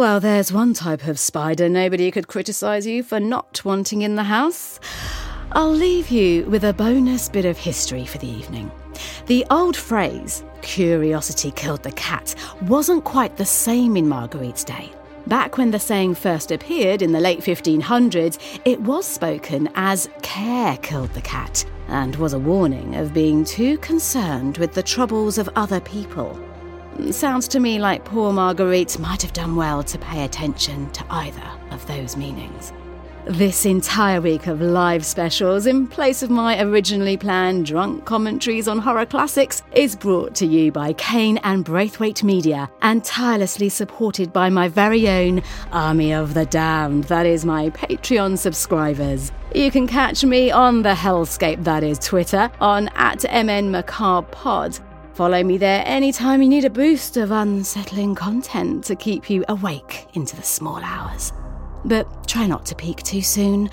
Well, 0.00 0.18
there's 0.18 0.50
one 0.50 0.72
type 0.72 1.06
of 1.08 1.18
spider 1.18 1.68
nobody 1.68 2.10
could 2.10 2.26
criticise 2.26 2.86
you 2.86 3.02
for 3.02 3.20
not 3.20 3.62
wanting 3.66 4.00
in 4.00 4.14
the 4.14 4.22
house. 4.22 4.80
I'll 5.52 5.70
leave 5.70 6.08
you 6.08 6.46
with 6.46 6.64
a 6.64 6.72
bonus 6.72 7.28
bit 7.28 7.44
of 7.44 7.58
history 7.58 8.06
for 8.06 8.16
the 8.16 8.26
evening. 8.26 8.72
The 9.26 9.44
old 9.50 9.76
phrase, 9.76 10.42
curiosity 10.62 11.50
killed 11.50 11.82
the 11.82 11.92
cat, 11.92 12.34
wasn't 12.62 13.04
quite 13.04 13.36
the 13.36 13.44
same 13.44 13.94
in 13.94 14.08
Marguerite's 14.08 14.64
day. 14.64 14.90
Back 15.26 15.58
when 15.58 15.70
the 15.70 15.78
saying 15.78 16.14
first 16.14 16.50
appeared 16.50 17.02
in 17.02 17.12
the 17.12 17.20
late 17.20 17.40
1500s, 17.40 18.38
it 18.64 18.80
was 18.80 19.04
spoken 19.04 19.68
as 19.74 20.08
care 20.22 20.78
killed 20.78 21.12
the 21.12 21.20
cat 21.20 21.62
and 21.88 22.16
was 22.16 22.32
a 22.32 22.38
warning 22.38 22.96
of 22.96 23.12
being 23.12 23.44
too 23.44 23.76
concerned 23.76 24.56
with 24.56 24.72
the 24.72 24.82
troubles 24.82 25.36
of 25.36 25.50
other 25.56 25.80
people. 25.80 26.40
Sounds 27.10 27.48
to 27.48 27.60
me 27.60 27.78
like 27.78 28.04
poor 28.04 28.32
Marguerite 28.32 28.98
might 28.98 29.22
have 29.22 29.32
done 29.32 29.56
well 29.56 29.82
to 29.82 29.98
pay 29.98 30.24
attention 30.24 30.90
to 30.92 31.04
either 31.10 31.50
of 31.70 31.86
those 31.86 32.16
meanings. 32.16 32.72
This 33.26 33.66
entire 33.66 34.20
week 34.20 34.46
of 34.46 34.60
live 34.62 35.04
specials, 35.04 35.66
in 35.66 35.86
place 35.86 36.22
of 36.22 36.30
my 36.30 36.62
originally 36.62 37.16
planned 37.16 37.66
drunk 37.66 38.06
commentaries 38.06 38.66
on 38.66 38.78
horror 38.78 39.04
classics, 39.04 39.62
is 39.72 39.94
brought 39.94 40.34
to 40.36 40.46
you 40.46 40.72
by 40.72 40.94
Kane 40.94 41.36
and 41.38 41.64
Braithwaite 41.64 42.24
Media 42.24 42.70
and 42.80 43.04
tirelessly 43.04 43.68
supported 43.68 44.32
by 44.32 44.48
my 44.48 44.68
very 44.68 45.08
own 45.08 45.42
Army 45.70 46.14
of 46.14 46.32
the 46.32 46.46
Damned, 46.46 47.04
that 47.04 47.26
is, 47.26 47.44
my 47.44 47.70
Patreon 47.70 48.38
subscribers. 48.38 49.30
You 49.54 49.70
can 49.70 49.86
catch 49.86 50.24
me 50.24 50.50
on 50.50 50.82
the 50.82 50.94
hellscape 50.94 51.64
that 51.64 51.82
is 51.82 51.98
Twitter 51.98 52.50
on 52.60 52.88
at 52.94 53.20
MNMacabrePod. 53.20 54.80
Follow 55.20 55.44
me 55.44 55.58
there 55.58 55.82
anytime 55.84 56.40
you 56.40 56.48
need 56.48 56.64
a 56.64 56.70
boost 56.70 57.18
of 57.18 57.30
unsettling 57.30 58.14
content 58.14 58.84
to 58.84 58.96
keep 58.96 59.28
you 59.28 59.44
awake 59.50 60.06
into 60.14 60.34
the 60.34 60.42
small 60.42 60.82
hours. 60.82 61.34
But 61.84 62.26
try 62.26 62.46
not 62.46 62.64
to 62.64 62.74
peak 62.74 63.02
too 63.02 63.20
soon. 63.20 63.68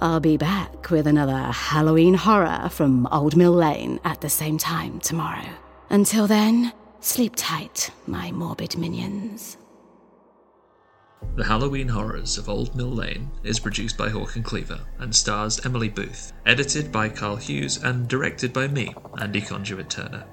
I'll 0.00 0.18
be 0.18 0.36
back 0.36 0.90
with 0.90 1.06
another 1.06 1.52
Halloween 1.52 2.14
horror 2.14 2.68
from 2.72 3.06
Old 3.12 3.36
Mill 3.36 3.52
Lane 3.52 4.00
at 4.02 4.20
the 4.20 4.28
same 4.28 4.58
time 4.58 4.98
tomorrow. 4.98 5.48
Until 5.88 6.26
then, 6.26 6.72
sleep 6.98 7.34
tight, 7.36 7.92
my 8.08 8.32
morbid 8.32 8.76
minions. 8.76 9.56
The 11.36 11.44
Halloween 11.44 11.86
Horrors 11.86 12.38
of 12.38 12.48
Old 12.48 12.74
Mill 12.74 12.90
Lane 12.90 13.30
is 13.44 13.60
produced 13.60 13.96
by 13.96 14.08
Hawk 14.08 14.34
and 14.34 14.44
Cleaver 14.44 14.80
and 14.98 15.14
stars 15.14 15.64
Emily 15.64 15.90
Booth, 15.90 16.32
edited 16.44 16.90
by 16.90 17.08
Karl 17.08 17.36
Hughes 17.36 17.84
and 17.84 18.08
directed 18.08 18.52
by 18.52 18.66
me, 18.66 18.92
Andy 19.20 19.40
Conduit 19.40 19.88
Turner. 19.88 20.24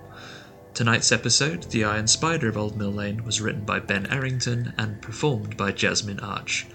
Tonight's 0.76 1.14
episode, 1.14 1.64
The 1.72 1.86
Iron 1.86 2.06
Spider 2.06 2.50
of 2.50 2.58
Old 2.58 2.76
Mill 2.76 2.92
Lane, 2.92 3.24
was 3.24 3.40
written 3.40 3.64
by 3.64 3.80
Ben 3.80 4.08
Errington 4.08 4.74
and 4.78 5.02
performed 5.02 5.56
by 5.56 5.72
Jasmine 5.72 6.20
Arch. 6.20 6.68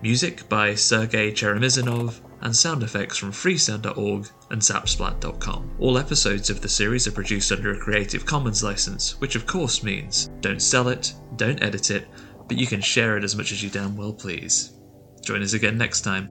Music 0.00 0.48
by 0.48 0.74
Sergey 0.74 1.32
Cheremisinov, 1.32 2.20
and 2.40 2.56
sound 2.56 2.82
effects 2.82 3.18
from 3.18 3.32
freesound.org 3.32 4.28
and 4.50 4.62
zapsplat.com. 4.62 5.76
All 5.78 5.98
episodes 5.98 6.48
of 6.48 6.62
the 6.62 6.68
series 6.68 7.06
are 7.06 7.12
produced 7.12 7.52
under 7.52 7.72
a 7.72 7.78
Creative 7.78 8.24
Commons 8.24 8.62
license, 8.62 9.20
which 9.20 9.36
of 9.36 9.46
course 9.46 9.82
means 9.82 10.30
don't 10.40 10.62
sell 10.62 10.88
it, 10.88 11.12
don't 11.36 11.62
edit 11.62 11.90
it, 11.90 12.08
but 12.48 12.56
you 12.56 12.66
can 12.66 12.80
share 12.80 13.18
it 13.18 13.24
as 13.24 13.36
much 13.36 13.52
as 13.52 13.62
you 13.62 13.68
damn 13.68 13.96
well 13.96 14.14
please. 14.14 14.72
Join 15.22 15.42
us 15.42 15.52
again 15.52 15.76
next 15.76 16.00
time. 16.02 16.30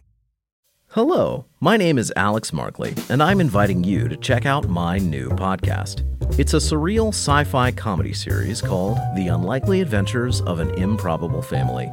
Hello, 0.93 1.45
my 1.61 1.77
name 1.77 1.97
is 1.97 2.11
Alex 2.17 2.51
Markley, 2.51 2.93
and 3.07 3.23
I'm 3.23 3.39
inviting 3.39 3.81
you 3.81 4.09
to 4.09 4.17
check 4.17 4.45
out 4.45 4.67
my 4.67 4.97
new 4.97 5.29
podcast. 5.29 6.03
It's 6.37 6.53
a 6.53 6.57
surreal 6.57 7.13
sci 7.13 7.45
fi 7.45 7.71
comedy 7.71 8.11
series 8.11 8.61
called 8.61 8.97
The 9.15 9.29
Unlikely 9.29 9.79
Adventures 9.79 10.41
of 10.41 10.59
an 10.59 10.71
Improbable 10.71 11.41
Family. 11.41 11.89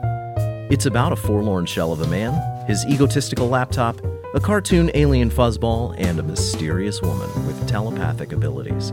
It's 0.68 0.86
about 0.86 1.12
a 1.12 1.16
forlorn 1.16 1.64
shell 1.64 1.92
of 1.92 2.00
a 2.00 2.08
man, 2.08 2.66
his 2.66 2.84
egotistical 2.86 3.48
laptop, 3.48 4.04
a 4.34 4.40
cartoon 4.40 4.90
alien 4.94 5.30
fuzzball, 5.30 5.94
and 5.96 6.18
a 6.18 6.24
mysterious 6.24 7.00
woman 7.00 7.46
with 7.46 7.68
telepathic 7.68 8.32
abilities. 8.32 8.92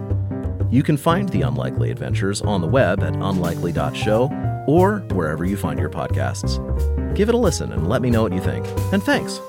You 0.70 0.84
can 0.84 0.98
find 0.98 1.30
The 1.30 1.42
Unlikely 1.42 1.90
Adventures 1.90 2.44
on 2.44 2.62
the 2.62 2.68
web 2.68 3.02
at 3.02 3.16
unlikely.show 3.16 4.66
or 4.68 5.00
wherever 5.16 5.46
you 5.46 5.58
find 5.58 5.80
your 5.80 5.90
podcasts. 5.90 6.62
Give 7.16 7.28
it 7.28 7.34
a 7.34 7.40
listen 7.40 7.72
and 7.72 7.90
let 7.90 8.04
me 8.04 8.12
know 8.12 8.22
what 8.22 8.34
you 8.34 8.42
think. 8.42 8.68
And 8.94 9.02
thanks. 9.02 9.42